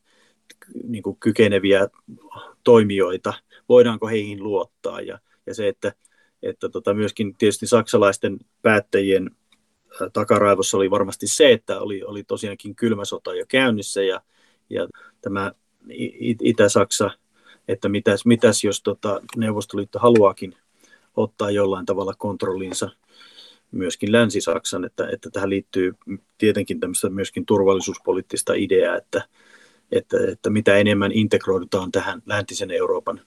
[0.87, 1.87] niin kuin kykeneviä
[2.63, 3.33] toimijoita,
[3.69, 5.93] voidaanko heihin luottaa ja, ja se, että,
[6.43, 9.31] että tota, myöskin tietysti saksalaisten päättäjien
[10.13, 14.21] takaraivossa oli varmasti se, että oli, oli tosiaankin kylmä sota jo käynnissä ja,
[14.69, 14.87] ja
[15.21, 15.51] tämä
[16.41, 17.11] Itä-Saksa,
[17.67, 20.55] että mitäs, mitäs jos tota Neuvostoliitto haluaakin
[21.15, 22.89] ottaa jollain tavalla kontrollinsa
[23.71, 25.93] myöskin Länsi-Saksan, että, että tähän liittyy
[26.37, 29.23] tietenkin tämmöistä myöskin turvallisuuspoliittista ideaa, että,
[29.91, 33.21] että, että mitä enemmän integroidutaan tähän läntisen Euroopan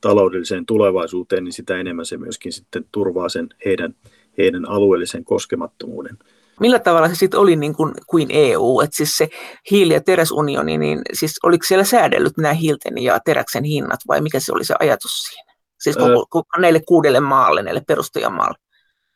[0.00, 3.94] taloudelliseen tulevaisuuteen, niin sitä enemmän se myöskin sitten turvaa sen heidän,
[4.38, 6.18] heidän alueellisen koskemattomuuden.
[6.60, 9.28] Millä tavalla se sitten oli niin kuin, kuin EU, että siis se
[9.70, 14.40] hiili- ja teräsunioni, niin siis oliko siellä säädellyt nämä hiilten ja teräksen hinnat vai mikä
[14.40, 15.54] se oli se ajatus siinä?
[15.80, 18.58] Siis koko, öö, koko näille kuudelle maalle, näille perustajamaalle?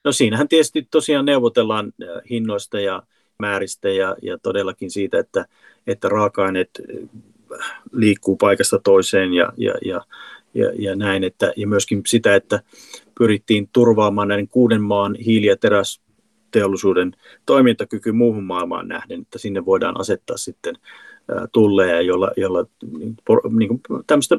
[0.05, 1.93] No siinähän tietysti tosiaan neuvotellaan
[2.31, 3.03] hinnoista ja
[3.39, 5.47] määristä ja, ja todellakin siitä, että,
[5.87, 6.71] että raaka-aineet
[7.93, 10.01] liikkuu paikasta toiseen ja, ja, ja,
[10.55, 12.61] ja, ja näin, että, ja myöskin sitä, että
[13.21, 17.12] pyrittiin turvaamaan näiden kuuden maan hiili- ja terästeollisuuden
[17.47, 20.75] toimintakyky muuhun maailmaan nähden, että sinne voidaan asettaa sitten
[21.53, 22.66] tulleja, jolla, jolla
[23.51, 24.39] niin kuin, tämmöistä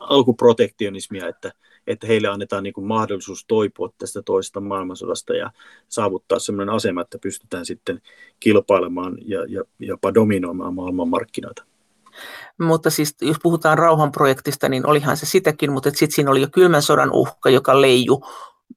[0.00, 1.52] alkuprotektionismia, että,
[1.86, 5.50] että heille annetaan niin kuin mahdollisuus toipua tästä toisesta maailmansodasta ja
[5.88, 8.00] saavuttaa sellainen asema, että pystytään sitten
[8.40, 11.64] kilpailemaan ja, ja jopa dominoimaan maailmanmarkkinoita.
[12.60, 16.82] Mutta siis jos puhutaan rauhanprojektista, niin olihan se sitäkin, mutta sitten siinä oli jo kylmän
[16.82, 18.24] sodan uhka, joka leiju,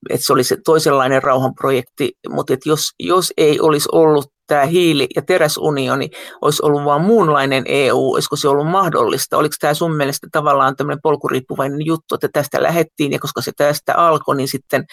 [0.10, 5.08] että se oli se toisenlainen rauhanprojekti, mutta että jos, jos ei olisi ollut tämä hiili-
[5.16, 6.10] ja teräsunioni,
[6.42, 9.38] olisi ollut vain muunlainen EU, olisiko se ollut mahdollista?
[9.38, 13.96] Oliko tämä sun mielestä tavallaan tämmöinen polkuriippuvainen juttu, että tästä lähettiin, ja koska se tästä
[13.96, 14.86] alkoi, niin sitten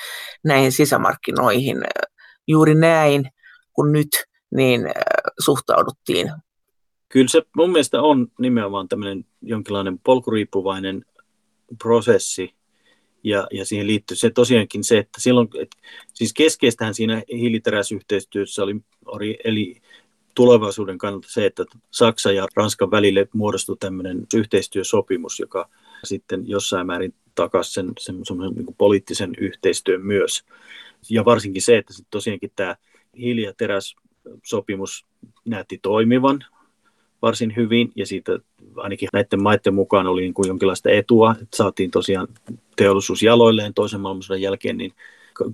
[0.45, 1.85] näihin sisämarkkinoihin
[2.49, 3.25] juuri näin,
[3.73, 4.09] kun nyt,
[4.55, 4.81] niin
[5.39, 6.33] suhtauduttiin
[7.13, 11.05] kyllä se mun mielestä on nimenomaan tämmöinen jonkinlainen polkuriippuvainen
[11.83, 12.55] prosessi,
[13.25, 15.71] ja, ja siihen liittyy se tosiaankin se, että silloin, et,
[16.15, 19.83] siis keskeistähän siinä hiiliteräsyhteistyössä oli, oli, eli
[20.35, 25.69] tulevaisuuden kannalta se, että Saksa ja Ranskan välille muodostui tämmöinen yhteistyösopimus, joka
[26.05, 28.17] sitten jossain määrin takasi sen, sen
[28.55, 30.45] niin poliittisen yhteistyön myös.
[31.11, 32.77] Ja varsinkin se, että sitten tosiaankin tämä
[33.19, 35.07] hiili- ja terässopimus
[35.45, 36.45] näytti toimivan,
[37.23, 38.39] varsin hyvin ja siitä
[38.77, 42.29] ainakin näiden maiden mukaan oli niin kuin jonkinlaista etua, että saatiin tosiaan
[42.77, 44.93] teollisuus jaloilleen toisen maailmansodan jälkeen, niin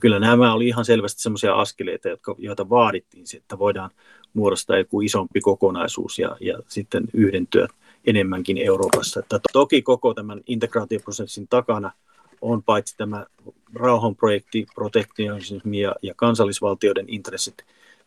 [0.01, 3.91] kyllä nämä oli ihan selvästi sellaisia askeleita, jotka, joita vaadittiin, että voidaan
[4.35, 7.69] muodostaa joku isompi kokonaisuus ja, ja sitten yhdentyä
[8.07, 9.21] enemmänkin Euroopassa.
[9.21, 11.93] Että toki koko tämän integraatioprosessin takana
[12.41, 13.27] on paitsi tämä
[13.75, 17.55] rauhanprojekti, protektionismi ja, ja kansallisvaltioiden intressit,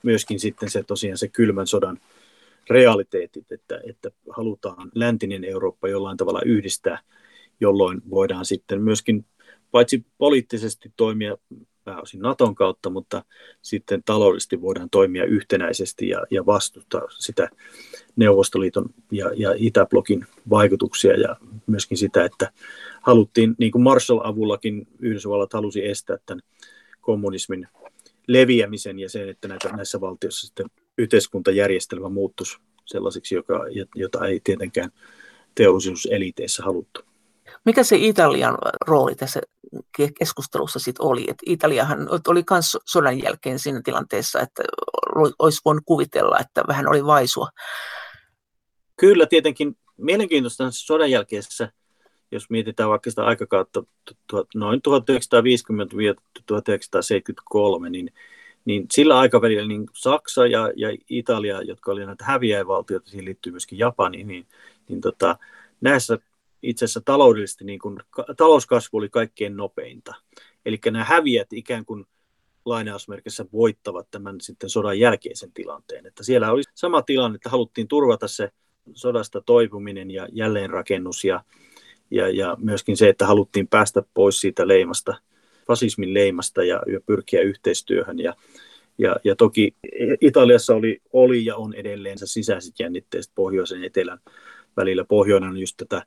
[0.03, 1.97] myöskin sitten se tosiaan se kylmän sodan
[2.69, 6.99] realiteetit, että, että halutaan läntinen Eurooppa jollain tavalla yhdistää,
[7.59, 9.25] jolloin voidaan sitten myöskin
[9.71, 11.37] paitsi poliittisesti toimia
[11.83, 13.23] pääosin Naton kautta, mutta
[13.61, 17.49] sitten taloudellisesti voidaan toimia yhtenäisesti ja, ja vastustaa sitä
[18.15, 21.35] Neuvostoliiton ja, ja Itäblokin vaikutuksia ja
[21.67, 22.51] myöskin sitä, että
[23.01, 26.41] haluttiin, niin kuin Marshall-avullakin Yhdysvallat halusi estää tämän
[27.01, 27.67] kommunismin
[28.27, 30.65] leviämisen ja sen, että näitä, näissä valtioissa sitten
[30.97, 33.65] yhteiskuntajärjestelmä muuttuisi sellaiseksi, joka,
[33.95, 34.91] jota ei tietenkään
[35.55, 37.01] teollisuuseliteissä haluttu.
[37.65, 39.41] Mikä se Italian rooli tässä
[40.19, 41.25] keskustelussa sitten oli?
[41.27, 44.63] Et Italiahan oli myös sodan jälkeen siinä tilanteessa, että
[45.39, 47.49] olisi voinut kuvitella, että vähän oli vaisua.
[48.99, 51.71] Kyllä tietenkin mielenkiintoista sodan jälkeisessä
[52.31, 53.83] jos mietitään vaikka sitä aikakautta
[54.55, 54.81] noin
[57.85, 58.13] 1950-1973, niin,
[58.65, 63.79] niin sillä aikavälillä niin Saksa ja, ja Italia, jotka olivat näitä häviäjävaltioita, siihen liittyy myöskin
[63.79, 64.47] Japani, niin,
[64.87, 65.37] niin tota,
[65.81, 66.17] näissä
[66.63, 67.99] itse asiassa taloudellisesti niin kuin,
[68.37, 70.15] talouskasvu oli kaikkein nopeinta.
[70.65, 72.05] Eli nämä häviät ikään kuin
[72.65, 76.05] lainausmerkissä voittavat tämän sitten sodan jälkeisen tilanteen.
[76.05, 78.51] Että siellä oli sama tilanne, että haluttiin turvata se
[78.93, 81.43] sodasta toipuminen ja jälleenrakennus ja,
[82.11, 85.15] ja, ja myöskin se, että haluttiin päästä pois siitä leimasta,
[85.71, 88.19] fasismin leimasta ja, ja pyrkiä yhteistyöhön.
[88.19, 88.33] Ja,
[88.97, 89.75] ja, ja toki
[90.21, 94.19] Italiassa oli, oli ja on edelleen sisäiset jännitteet pohjoisen ja etelän
[94.77, 95.03] välillä.
[95.03, 96.05] Pohjoinen on just tätä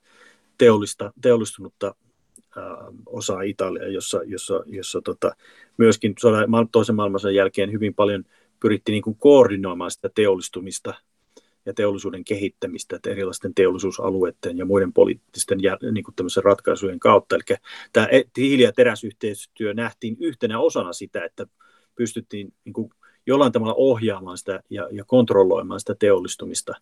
[0.57, 1.95] teollista, teollistunutta
[3.05, 5.35] osaa Italiaa, jossa, jossa, jossa tota,
[5.77, 6.15] myöskin
[6.71, 8.23] toisen maailmansodan jälkeen hyvin paljon
[8.59, 10.93] pyrittiin niin kuin koordinoimaan sitä teollistumista
[11.65, 17.35] ja teollisuuden kehittämistä että erilaisten teollisuusalueiden ja muiden poliittisten ja, niin kuin ratkaisujen kautta.
[17.35, 17.57] Eli
[17.93, 21.47] tämä e, hiili- ja teräsyhteistyö nähtiin yhtenä osana sitä, että
[21.95, 22.89] pystyttiin niin kuin
[23.25, 26.73] jollain tavalla ohjaamaan sitä ja, ja kontrolloimaan sitä teollistumista,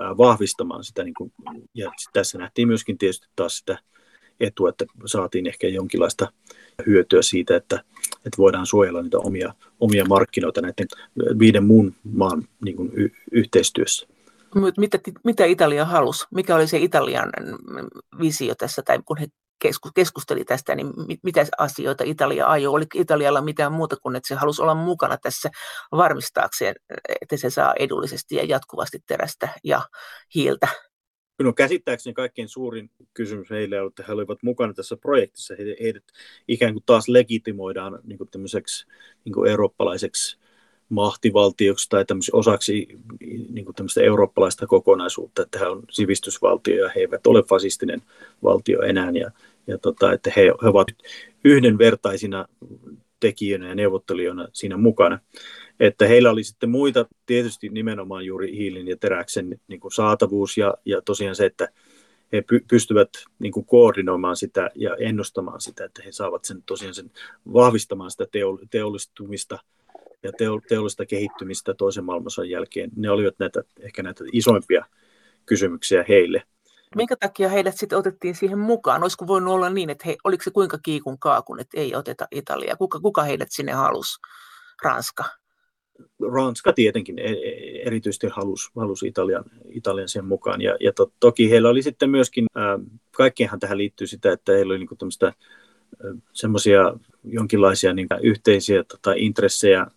[0.00, 1.04] ää, vahvistamaan sitä.
[1.04, 1.32] Niin kuin,
[1.74, 3.78] ja tässä nähtiin myöskin tietysti taas sitä
[4.40, 6.32] etu, että saatiin ehkä jonkinlaista
[6.86, 7.76] hyötyä siitä, että,
[8.14, 10.86] että voidaan suojella niitä omia, omia markkinoita näiden
[11.38, 14.06] viiden muun maan niin kuin y- yhteistyössä.
[14.78, 16.26] Mitä, mitä Italia halusi?
[16.34, 17.30] Mikä oli se Italian
[18.20, 19.26] visio tässä, tai kun he
[19.94, 22.74] keskusteli tästä, niin mitä asioita Italia ajoi?
[22.74, 25.50] Oli Italialla mitään muuta kuin, että se halusi olla mukana tässä
[25.92, 26.74] varmistaakseen,
[27.22, 29.82] että se saa edullisesti ja jatkuvasti terästä ja
[30.34, 30.68] hiiltä
[31.40, 35.54] No käsittääkseni kaikkein suurin kysymys heille on, että he olivat mukana tässä projektissa.
[35.58, 36.04] He, heidät
[36.48, 38.86] ikään kuin taas legitimoidaan niin kuin tämmöiseksi
[39.24, 40.38] niin kuin eurooppalaiseksi
[40.88, 42.88] mahtivaltioksi tai osaksi
[43.50, 48.02] niin kuin eurooppalaista kokonaisuutta, että he on sivistysvaltio ja he eivät ole fasistinen
[48.42, 49.30] valtio enää ja,
[49.66, 50.88] ja tota, että he, he ovat
[51.44, 52.46] yhdenvertaisina
[53.20, 55.18] tekijöinä ja neuvottelijoina siinä mukana
[55.80, 60.74] että heillä oli sitten muita, tietysti nimenomaan juuri hiilin ja teräksen niin kuin saatavuus ja,
[60.84, 61.68] ja tosiaan se, että
[62.32, 63.08] he py, pystyvät
[63.38, 67.10] niin kuin koordinoimaan sitä ja ennustamaan sitä, että he saavat sen tosiaan sen
[67.52, 68.24] vahvistamaan sitä
[68.70, 69.58] teollistumista
[70.22, 72.90] ja teo, teollista kehittymistä toisen maailmansodan jälkeen.
[72.96, 74.84] Ne olivat näitä, ehkä näitä isoimpia
[75.46, 76.42] kysymyksiä heille.
[76.96, 79.02] Minkä takia heidät sitten otettiin siihen mukaan?
[79.02, 82.76] Olisiko voinut olla niin, että he, oliko se kuinka kiikun kaakun, että ei oteta Italiaa?
[82.76, 84.20] Kuka, kuka heidät sinne halusi?
[84.82, 85.39] Ranska?
[86.32, 90.62] Ranska tietenkin e, e, erityisesti halusi, halusi Italian, Italian sen mukaan.
[90.62, 92.80] Ja, ja to, toki heillä oli sitten myöskin, äh,
[93.10, 95.32] kaikkeenhan tähän liittyy sitä, että heillä oli niin tämmöistä
[96.32, 96.94] semmoisia
[97.24, 99.88] jonkinlaisia niin yhteisiä tota, intressejä äh,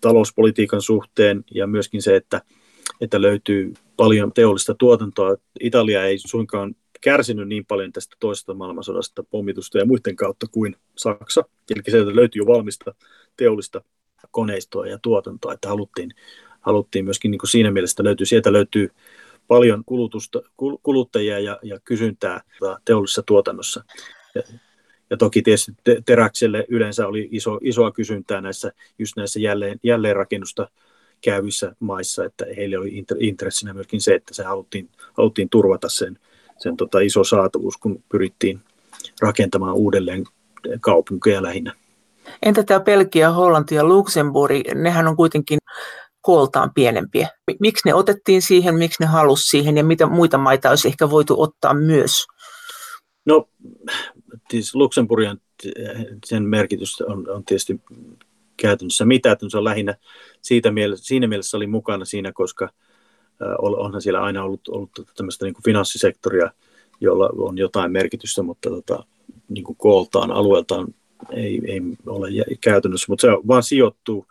[0.00, 2.42] talouspolitiikan suhteen ja myöskin se, että,
[3.00, 5.36] että löytyy paljon teollista tuotantoa.
[5.60, 11.44] Italia ei suinkaan kärsinyt niin paljon tästä toisesta maailmansodasta pommitusta ja muiden kautta kuin Saksa.
[11.70, 12.94] Eli sieltä löytyy jo valmista
[13.36, 13.82] teollista
[14.30, 16.10] koneistoa ja tuotantoa, että haluttiin,
[16.60, 18.90] haluttiin myöskin niin kuin siinä mielessä löytyy, sieltä löytyy
[19.48, 20.42] paljon kulutusta,
[20.82, 22.40] kuluttajia ja, ja kysyntää
[22.84, 23.84] teollisessa tuotannossa.
[24.34, 24.42] Ja,
[25.10, 25.72] ja toki tietysti
[26.04, 30.68] teräkselle yleensä oli iso, isoa kysyntää näissä, just näissä jälleen, jälleenrakennusta
[31.20, 36.18] käyvissä maissa, että heille oli intressinä myöskin se, että se haluttiin, haluttiin turvata sen,
[36.58, 38.60] sen tota iso saatavuus, kun pyrittiin
[39.20, 40.24] rakentamaan uudelleen
[40.80, 41.72] kaupunkeja lähinnä.
[42.42, 45.58] Entä tämä Belgia, Hollanti ja Luxemburg, nehän on kuitenkin
[46.20, 47.28] kooltaan pienempiä.
[47.60, 51.42] Miksi ne otettiin siihen, miksi ne halusi siihen ja mitä muita maita olisi ehkä voitu
[51.42, 52.26] ottaa myös?
[53.26, 53.48] No,
[54.50, 55.40] siis Luxemburgin
[56.26, 57.80] sen merkitys on, on tietysti
[58.56, 59.94] käytännössä mitä, että se on lähinnä
[60.42, 62.68] siitä mielessä, siinä mielessä oli mukana siinä, koska
[63.58, 66.50] onhan siellä aina ollut, ollut tämmöistä niin kuin finanssisektoria,
[67.00, 69.04] jolla on jotain merkitystä, mutta tota,
[69.48, 70.86] niin kuin kooltaan, alueeltaan
[71.30, 72.28] ei, ei ole
[72.60, 74.26] käytännössä, mutta se vaan sijoittuu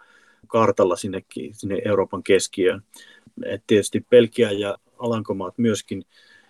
[0.47, 2.81] kartalla sinnekin, sinne Euroopan keskiöön.
[3.45, 6.05] Et tietysti Belgia ja Alankomaat myöskin,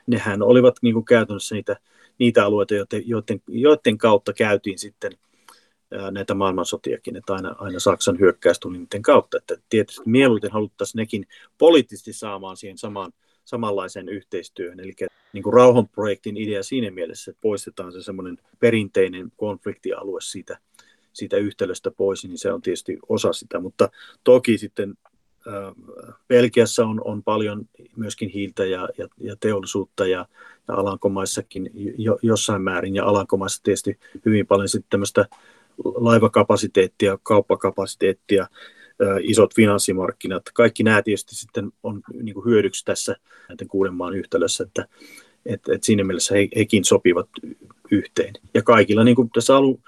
[0.08, 1.78] nehän olivat niin kuin käytännössä niitä,
[2.20, 5.12] niitä alueita, joiden, joiden, joiden kautta käytiin sitten
[6.12, 9.38] näitä maailmansotiakin, että aina, aina Saksan hyökkäys tuli niiden kautta.
[9.38, 11.28] Että tietysti mieluiten haluttaisiin nekin
[11.58, 13.12] poliittisesti saamaan siihen samaan
[13.46, 14.80] samanlaiseen yhteistyöhön.
[14.80, 14.94] Eli
[15.34, 20.58] niin kuin rauhanprojektin idea siinä mielessä, että poistetaan se semmoinen perinteinen konfliktialue siitä,
[21.14, 23.60] siitä yhtälöstä pois, niin se on tietysti osa sitä.
[23.60, 23.90] Mutta
[24.24, 24.98] toki sitten
[26.28, 30.26] Belgiassa on, on paljon myöskin hiiltä ja, ja, ja teollisuutta ja,
[30.68, 35.26] ja Alankomaissakin jo, jossain määrin ja Alankomaissa tietysti hyvin paljon sitten tämmöistä
[35.84, 38.48] laivakapasiteettia, kauppakapasiteettia,
[39.22, 40.44] isot finanssimarkkinat.
[40.54, 43.16] Kaikki nämä tietysti sitten on niin kuin hyödyksi tässä
[43.50, 44.88] näiden kuuden maan yhtälössä, että,
[45.46, 47.30] että et siinä mielessä he, hekin sopivat
[47.92, 48.34] yhteen.
[48.54, 49.80] Ja kaikilla, niin kuin tässä alu,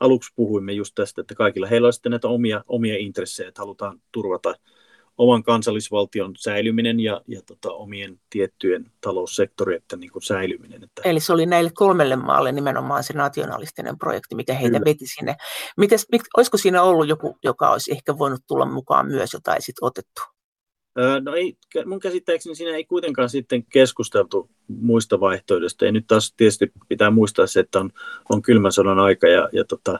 [0.00, 4.00] aluksi puhuimme just tästä, että kaikilla heillä on sitten näitä omia, omia intressejä, että halutaan
[4.12, 4.54] turvata
[5.18, 10.84] oman kansallisvaltion säilyminen ja, ja tota, omien tiettyjen taloussektorien niin kuin säilyminen.
[10.84, 11.02] Että...
[11.04, 14.84] Eli se oli näille kolmelle maalle nimenomaan se nationalistinen projekti, mikä heitä Kyllä.
[14.84, 15.36] veti sinne.
[15.76, 19.62] Mites, mit, olisiko siinä ollut joku, joka olisi ehkä voinut tulla mukaan myös, jota ei
[19.62, 20.22] sitten otettu?
[21.20, 21.56] No ei,
[21.86, 25.84] mun käsittääkseni siinä ei kuitenkaan sitten keskusteltu muista vaihtoehdoista.
[25.84, 27.90] Ja nyt taas tietysti pitää muistaa se, että on,
[28.30, 29.98] on kylmän sodan aika ja, ja tota,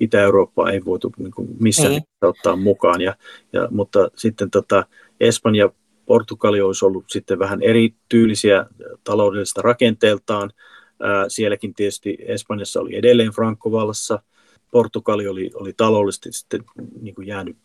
[0.00, 2.02] Itä-Eurooppaa ei voitu niin kuin missään niin.
[2.22, 3.00] ottaa mukaan.
[3.00, 3.16] Ja,
[3.52, 4.86] ja, mutta sitten tota,
[5.20, 5.70] Espanja
[6.06, 8.66] Portugali olisi ollut sitten vähän erityylisiä
[9.04, 10.50] taloudellista rakenteeltaan.
[11.02, 14.22] Ää, sielläkin tietysti Espanjassa oli edelleen Frankovallassa.
[14.70, 16.64] Portugali oli, oli taloudellisesti sitten
[17.00, 17.56] niin kuin jäänyt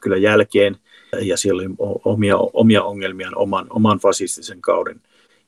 [0.00, 0.76] kyllä jälkeen
[1.20, 1.74] ja siellä oli
[2.04, 5.00] omia, omia ongelmiaan oman, oman fasistisen kauden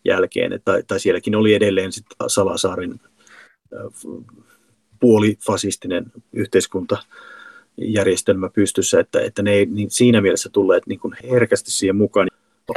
[0.05, 0.61] jälkeen.
[0.65, 3.01] Tai, tai sielläkin oli edelleen sitten Salasaarin
[5.01, 11.97] puolifasistinen yhteiskuntajärjestelmä pystyssä, että, että ne ei niin siinä mielessä tulleet niin kuin herkästi siihen
[11.97, 12.29] mukaan.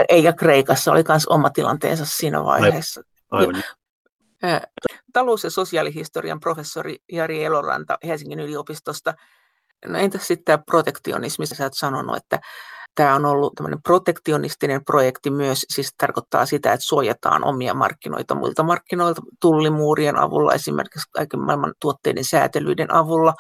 [0.10, 3.02] Eikä Kreikassa oli myös oma tilanteensa siinä vaiheessa.
[3.32, 3.56] Aivan.
[3.56, 3.64] Aivan.
[5.14, 9.14] Talous- ja sosiaalihistorian professori Jari Eloranta Helsingin yliopistosta.
[9.88, 11.46] No entäs sitten tämä protektionismi?
[11.46, 12.40] Sä oot sanonut, että
[12.96, 18.64] Tämä on ollut tämmöinen protektionistinen projekti myös, siis tarkoittaa sitä, että suojataan omia markkinoita muilta
[18.64, 23.34] markkinoilta tullimuurien avulla, esimerkiksi kaiken maailman tuotteiden säätelyiden avulla.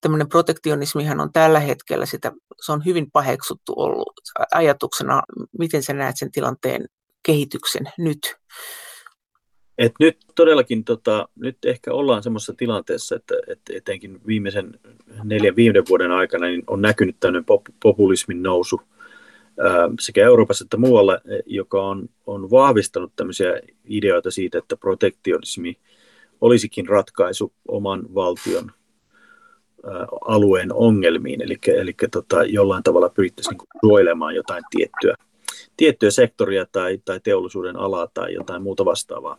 [0.00, 4.20] Tämmöinen protektionismihan on tällä hetkellä, sitä, se on hyvin paheksuttu ollut
[4.54, 5.22] ajatuksena.
[5.58, 6.84] Miten sä näet sen tilanteen
[7.22, 8.36] kehityksen nyt?
[9.78, 14.80] Et nyt todellakin, tota, nyt ehkä ollaan semmoisessa tilanteessa, että, että etenkin viimeisen
[15.24, 18.80] neljän viiden vuoden aikana niin on näkynyt tämmöinen pop, populismin nousu
[19.60, 25.78] ää, sekä Euroopassa että muualla, joka on, on vahvistanut tämmöisiä ideoita siitä, että protektionismi
[26.40, 28.70] olisikin ratkaisu oman valtion
[29.84, 35.14] ää, alueen ongelmiin, eli, eli tota, jollain tavalla pyrittäisiin niin suojelemaan jotain tiettyä
[35.76, 39.38] tiettyä sektoria tai, tai teollisuuden alaa tai jotain muuta vastaavaa.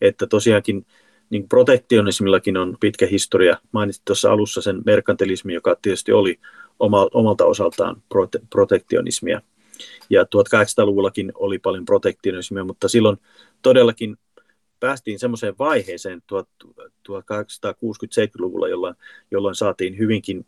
[0.00, 0.86] Että tosiaankin
[1.30, 3.56] niin protektionismillakin on pitkä historia.
[3.72, 6.38] Mainitsit tuossa alussa sen merkantilismi, joka tietysti oli
[6.78, 9.40] oma, omalta osaltaan prote, protektionismia.
[10.10, 13.18] Ja 1800-luvullakin oli paljon protektionismia, mutta silloin
[13.62, 14.16] todellakin
[14.80, 18.94] päästiin semmoiseen vaiheeseen 1860-70-luvulla, jolloin,
[19.30, 20.46] jolloin saatiin hyvinkin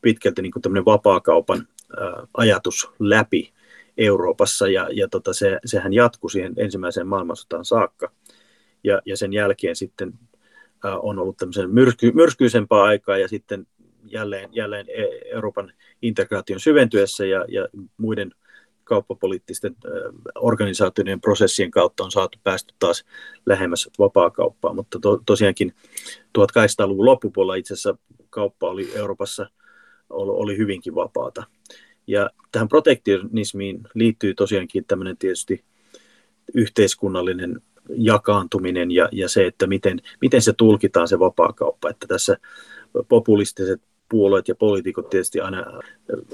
[0.00, 1.68] pitkälti niin kuin vapaakaupan
[2.00, 3.52] ää, ajatus läpi
[3.96, 8.10] Euroopassa ja, ja tota se, sehän jatkui siihen ensimmäiseen maailmansotaan saakka.
[8.84, 10.12] Ja, ja sen jälkeen sitten
[11.02, 13.66] on ollut tämmöisen myrsky, myrskyisempää aikaa ja sitten
[14.06, 15.72] jälleen, jälleen e, Euroopan
[16.02, 18.32] integraation syventyessä ja, ja muiden
[18.84, 19.76] kauppapoliittisten
[20.34, 23.04] organisaatioiden prosessien kautta on saatu päästy taas
[23.46, 25.74] lähemmäs vapaakauppaa, mutta to, tosiaankin
[26.38, 27.96] 1800-luvun loppupuolella itse asiassa
[28.30, 29.46] kauppa oli Euroopassa
[30.10, 31.44] oli hyvinkin vapaata.
[32.06, 35.64] Ja tähän protektionismiin liittyy tosiaankin tämmöinen tietysti
[36.54, 41.90] yhteiskunnallinen jakaantuminen ja, ja se, että miten, miten se tulkitaan se vapaakauppa.
[41.90, 42.36] Että tässä
[43.08, 45.66] populistiset puolueet ja poliitikot tietysti aina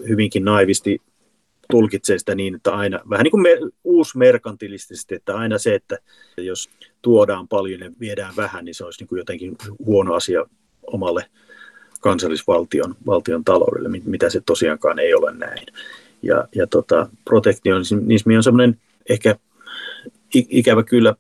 [0.09, 1.03] hyvinkin naivisti
[1.71, 5.99] tulkitsee sitä niin, että aina, vähän niin kuin me, uusmerkantilistisesti, että aina se, että
[6.37, 6.71] jos
[7.03, 9.57] tuodaan paljon ja viedään vähän, niin se olisi niin kuin jotenkin
[9.87, 10.47] huono asia
[10.87, 11.27] omalle
[12.01, 15.67] kansallisvaltion valtion taloudelle, mitä se tosiaankaan ei ole näin.
[16.23, 19.37] Ja, ja tota, protektionismi on semmoinen ehkä
[20.35, 21.15] ikävä kyllä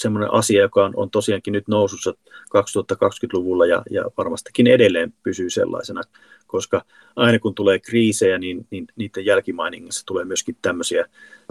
[0.00, 6.02] semmoinen asia, joka on, on tosiaankin nyt nousussa 2020-luvulla ja, ja varmastikin edelleen pysyy sellaisena,
[6.46, 6.84] koska
[7.16, 11.06] aina kun tulee kriisejä, niin, niin niiden jälkimainingissa tulee myöskin tämmöisiä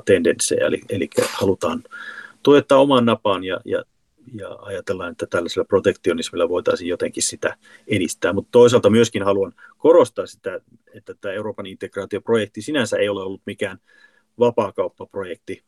[0.05, 1.83] tendenssejä, eli, eli halutaan
[2.43, 3.83] tuottaa oman napaan ja, ja
[4.33, 7.57] ja ajatellaan, että tällaisella protektionismilla voitaisiin jotenkin sitä
[7.87, 8.33] edistää.
[8.33, 10.59] Mutta toisaalta myöskin haluan korostaa sitä,
[10.93, 13.77] että tämä Euroopan integraatioprojekti sinänsä ei ole ollut mikään
[14.39, 15.63] vapaakauppaprojekti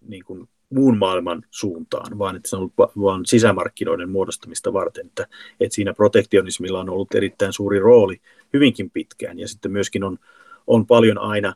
[0.00, 5.26] niin kuin muun maailman suuntaan, vaan että se on ollut vain sisämarkkinoiden muodostamista varten, että,
[5.60, 8.20] että siinä protektionismilla on ollut erittäin suuri rooli
[8.52, 10.18] hyvinkin pitkään ja sitten myöskin on,
[10.66, 11.54] on paljon aina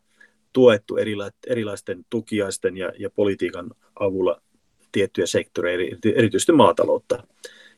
[0.52, 0.96] tuettu
[1.46, 4.40] erilaisten tukiaisten ja, ja politiikan avulla
[4.92, 7.22] tiettyjä sektoreja, erityisesti maataloutta,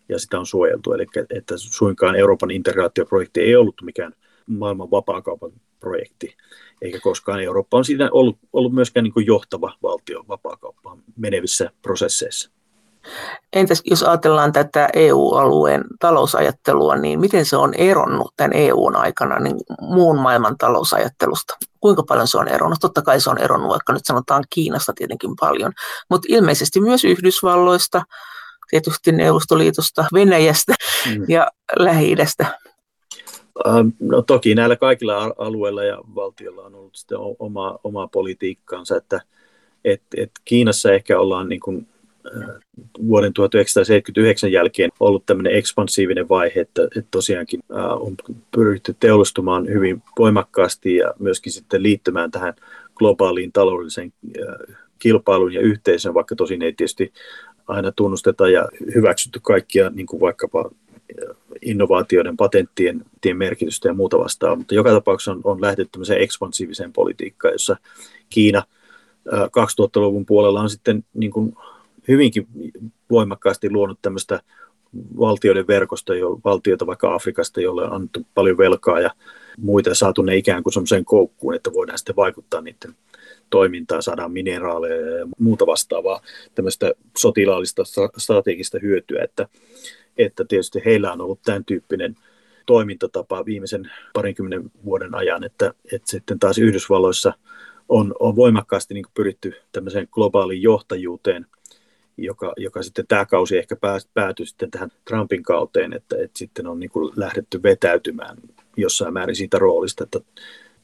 [0.09, 0.93] ja sitä on suojeltu.
[0.93, 4.13] Eli että suinkaan Euroopan integraatioprojekti ei ollut mikään
[4.47, 6.37] maailman vapaakaupan projekti,
[6.83, 12.51] eikä koskaan Eurooppa on siinä ollut, ollut myöskään niin johtava valtio vapaakauppaan menevissä prosesseissa.
[13.53, 19.57] Entäs jos ajatellaan tätä EU-alueen talousajattelua, niin miten se on eronnut tämän EUn aikana niin
[19.81, 21.57] muun maailman talousajattelusta?
[21.81, 22.79] Kuinka paljon se on eronnut?
[22.81, 25.73] Totta kai se on eronnut, vaikka nyt sanotaan Kiinasta tietenkin paljon,
[26.11, 28.03] mutta ilmeisesti myös Yhdysvalloista,
[28.71, 30.75] tietysti Neuvostoliitosta, Venäjästä
[31.07, 31.25] mm.
[31.29, 32.47] ja Lähi-idästä.
[33.67, 39.21] Ähm, no toki näillä kaikilla alueilla ja valtiolla on ollut sitten oma, oma politiikkaansa, että
[39.85, 41.89] et, et Kiinassa ehkä ollaan niin kuin
[43.09, 47.61] vuoden 1979 jälkeen ollut tämmöinen ekspansiivinen vaihe, että, että tosiaankin
[48.01, 48.17] on
[48.51, 52.55] pyritty teollistumaan hyvin voimakkaasti ja myöskin sitten liittymään tähän
[52.95, 54.13] globaaliin taloudelliseen
[54.99, 57.13] kilpailuun ja yhteisöön, vaikka tosin ei tietysti
[57.69, 60.71] aina tunnusteta ja hyväksytty kaikkia, niin kuin vaikkapa
[61.63, 66.93] innovaatioiden, patenttien tien merkitystä ja muuta vastaavaa, mutta joka tapauksessa on, on lähdetty tämmöiseen ekspansiiviseen
[66.93, 67.77] politiikkaan, jossa
[68.31, 68.63] Kiina
[69.29, 71.57] 2000-luvun puolella on sitten niin kuin
[72.11, 72.47] hyvinkin
[73.11, 74.41] voimakkaasti luonut tämmöistä
[75.19, 79.11] valtioiden verkosta, jo, valtioita vaikka Afrikasta, jolle on annettu paljon velkaa ja
[79.59, 82.95] muita ja saatu ne ikään kuin semmoiseen koukkuun, että voidaan sitten vaikuttaa niiden
[83.51, 86.21] toimintaan, saadaan mineraaleja ja muuta vastaavaa
[86.55, 87.83] tämmöistä sotilaallista
[88.19, 89.49] strategista hyötyä, että,
[90.19, 92.17] että tietysti heillä on ollut tämän tyyppinen
[92.67, 97.33] toimintatapa viimeisen parinkymmenen vuoden ajan, että, että sitten taas Yhdysvalloissa
[97.89, 101.47] on, on voimakkaasti niin pyritty tämmöiseen globaaliin johtajuuteen–
[102.25, 103.77] joka, joka sitten tämä kausi ehkä
[104.15, 108.37] päätyi sitten tähän Trumpin kauteen, että, että sitten on niin kuin lähdetty vetäytymään
[108.77, 110.21] jossain määrin siitä roolista, että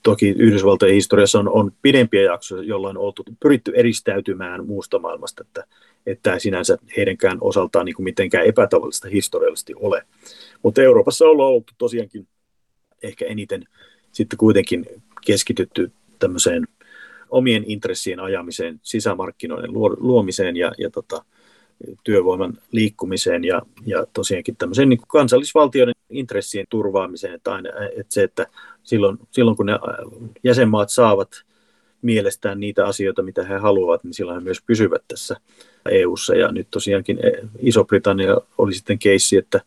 [0.03, 5.65] toki Yhdysvaltojen historiassa on, on pidempiä jaksoja, jolloin on oltu, pyritty eristäytymään muusta maailmasta, että,
[6.07, 10.03] että sinänsä heidänkään osaltaan niin kuin mitenkään epätavallista historiallisesti ole.
[10.63, 12.29] Mutta Euroopassa on ollut tosiaankin
[13.03, 13.65] ehkä eniten
[14.13, 14.87] sitten kuitenkin
[15.27, 16.69] keskitytty tämmöiseen
[17.37, 21.25] omien intressien ajamiseen, sisämarkkinoiden luomiseen ja, ja tota,
[22.05, 28.47] työvoiman liikkumiseen ja, ja tosiaankin tämmöiseen niin kansallisvaltioiden intressien turvaamiseen, että, aina, että se, että
[28.83, 29.79] silloin, silloin kun ne
[30.45, 31.45] jäsenmaat saavat
[32.03, 35.37] mielestään niitä asioita, mitä he haluavat, niin silloin he myös pysyvät tässä
[35.91, 37.19] EU:ssa ja nyt tosiaankin
[37.59, 39.61] Iso-Britannia oli sitten keissi, että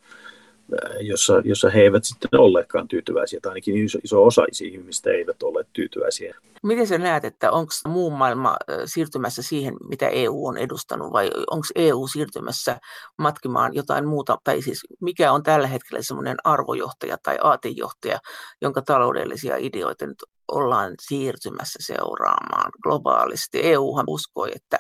[1.00, 5.68] jossa, jossa he eivät sitten olleetkaan tyytyväisiä, tai ainakin iso, iso osa ihmistä eivät olleet
[5.74, 6.36] tyytyväisiä.
[6.64, 8.56] Miten sä näet, että onko muu maailma
[8.86, 12.80] siirtymässä siihen, mitä EU on edustanut, vai onko EU siirtymässä
[13.18, 18.20] matkimaan jotain muuta, tai siis mikä on tällä hetkellä semmoinen arvojohtaja tai aatejohtaja,
[18.62, 23.60] jonka taloudellisia ideoita nyt ollaan siirtymässä seuraamaan globaalisti.
[23.64, 24.78] EUhan uskoi, että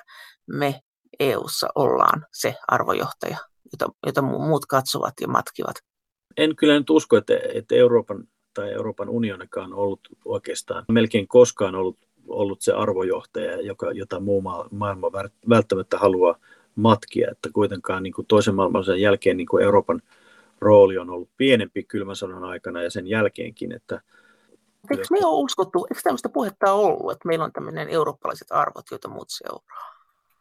[0.48, 0.80] me
[1.20, 3.38] EUssa ollaan se arvojohtaja
[3.72, 5.76] jota, jota muut katsovat ja matkivat?
[6.38, 11.76] En kyllä nyt usko, että, että Euroopan tai Euroopan unionikaan on ollut oikeastaan melkein koskaan
[11.76, 11.97] ollut,
[12.28, 14.41] ollut se arvojohtaja, joka, jota muu
[14.72, 15.11] maailma
[15.49, 16.36] välttämättä haluaa
[16.76, 17.32] matkia.
[17.32, 20.01] Että kuitenkaan niin kuin toisen maailmansodan jälkeen niin kuin Euroopan
[20.59, 23.72] rooli on ollut pienempi kylmän sodan aikana ja sen jälkeenkin.
[23.72, 24.01] Että
[24.91, 29.07] Eikö me ole uskottu, eikö tämmöistä puhetta ollut, että meillä on tämmöinen eurooppalaiset arvot, joita
[29.07, 29.99] muut seuraa?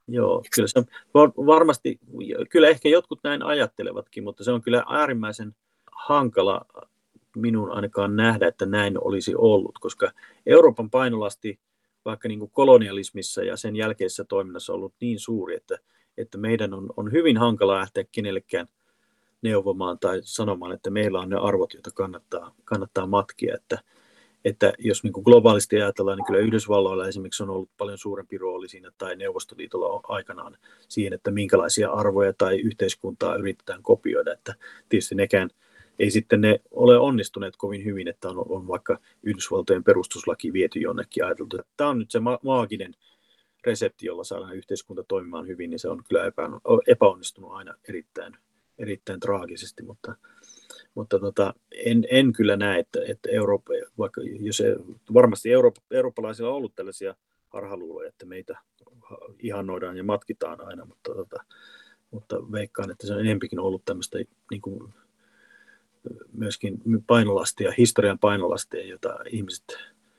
[0.09, 0.79] Joo, kyllä se
[1.15, 1.33] on.
[1.47, 2.01] Varmasti,
[2.51, 5.55] kyllä ehkä jotkut näin ajattelevatkin, mutta se on kyllä äärimmäisen
[5.93, 6.67] hankala
[7.37, 10.11] minun ainakaan nähdä, että näin olisi ollut, koska
[10.47, 11.61] Euroopan painolasti
[12.05, 15.79] vaikka niin kuin kolonialismissa ja sen jälkeisessä toiminnassa on ollut niin suuri, että,
[16.17, 18.69] että meidän on, on hyvin hankala lähteä kenellekään
[19.43, 23.79] neuvomaan tai sanomaan, että meillä on ne arvot, joita kannattaa, kannattaa matkia, että,
[24.45, 28.69] että jos niin kuin globaalisti ajatellaan, niin kyllä Yhdysvalloilla esimerkiksi on ollut paljon suurempi rooli
[28.69, 30.57] siinä tai Neuvostoliitolla aikanaan
[30.89, 34.55] siihen, että minkälaisia arvoja tai yhteiskuntaa yritetään kopioida, että
[34.89, 35.51] tietysti nekään
[35.99, 41.25] ei sitten ne ole onnistuneet kovin hyvin, että on, on vaikka Yhdysvaltojen perustuslaki viety jonnekin
[41.25, 42.95] ajateltu, tämä on nyt se ma- maaginen
[43.65, 46.43] resepti, jolla saadaan yhteiskunta toimimaan hyvin, niin se on kyllä epä,
[46.87, 48.37] epäonnistunut aina erittäin,
[48.79, 50.17] erittäin traagisesti, mutta
[50.95, 51.55] mutta tota,
[51.85, 54.77] en, en kyllä näe, että, että Eurooppa, vaikka jos ei,
[55.15, 57.15] varmasti Eurooppa, eurooppalaisilla on ollut tällaisia
[57.49, 58.59] harhaluuloja, että meitä
[59.39, 61.45] ihannoidaan ja matkitaan aina, mutta, tota,
[62.11, 64.19] mutta veikkaan, että se on enempikin ollut tämmöistä
[64.51, 64.95] niin kuin,
[66.33, 69.65] myöskin painolastia, historian painolastia, jota ihmiset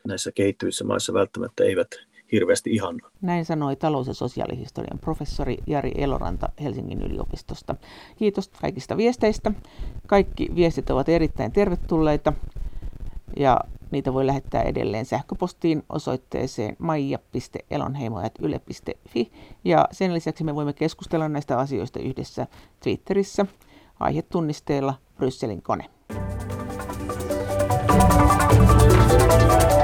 [0.07, 1.87] näissä kehittyvissä maissa välttämättä eivät
[2.31, 3.01] hirveästi ihan.
[3.21, 7.75] Näin sanoi talous- ja sosiaalihistorian professori Jari Eloranta Helsingin yliopistosta.
[8.17, 9.51] Kiitos kaikista viesteistä.
[10.07, 12.33] Kaikki viestit ovat erittäin tervetulleita
[13.37, 13.59] ja
[13.91, 19.31] niitä voi lähettää edelleen sähköpostiin osoitteeseen maija.elonheimo.yle.fi
[19.63, 22.47] ja sen lisäksi me voimme keskustella näistä asioista yhdessä
[22.79, 23.45] Twitterissä
[23.99, 25.85] aihetunnisteella Brysselin kone.
[27.89, 29.78] Thank you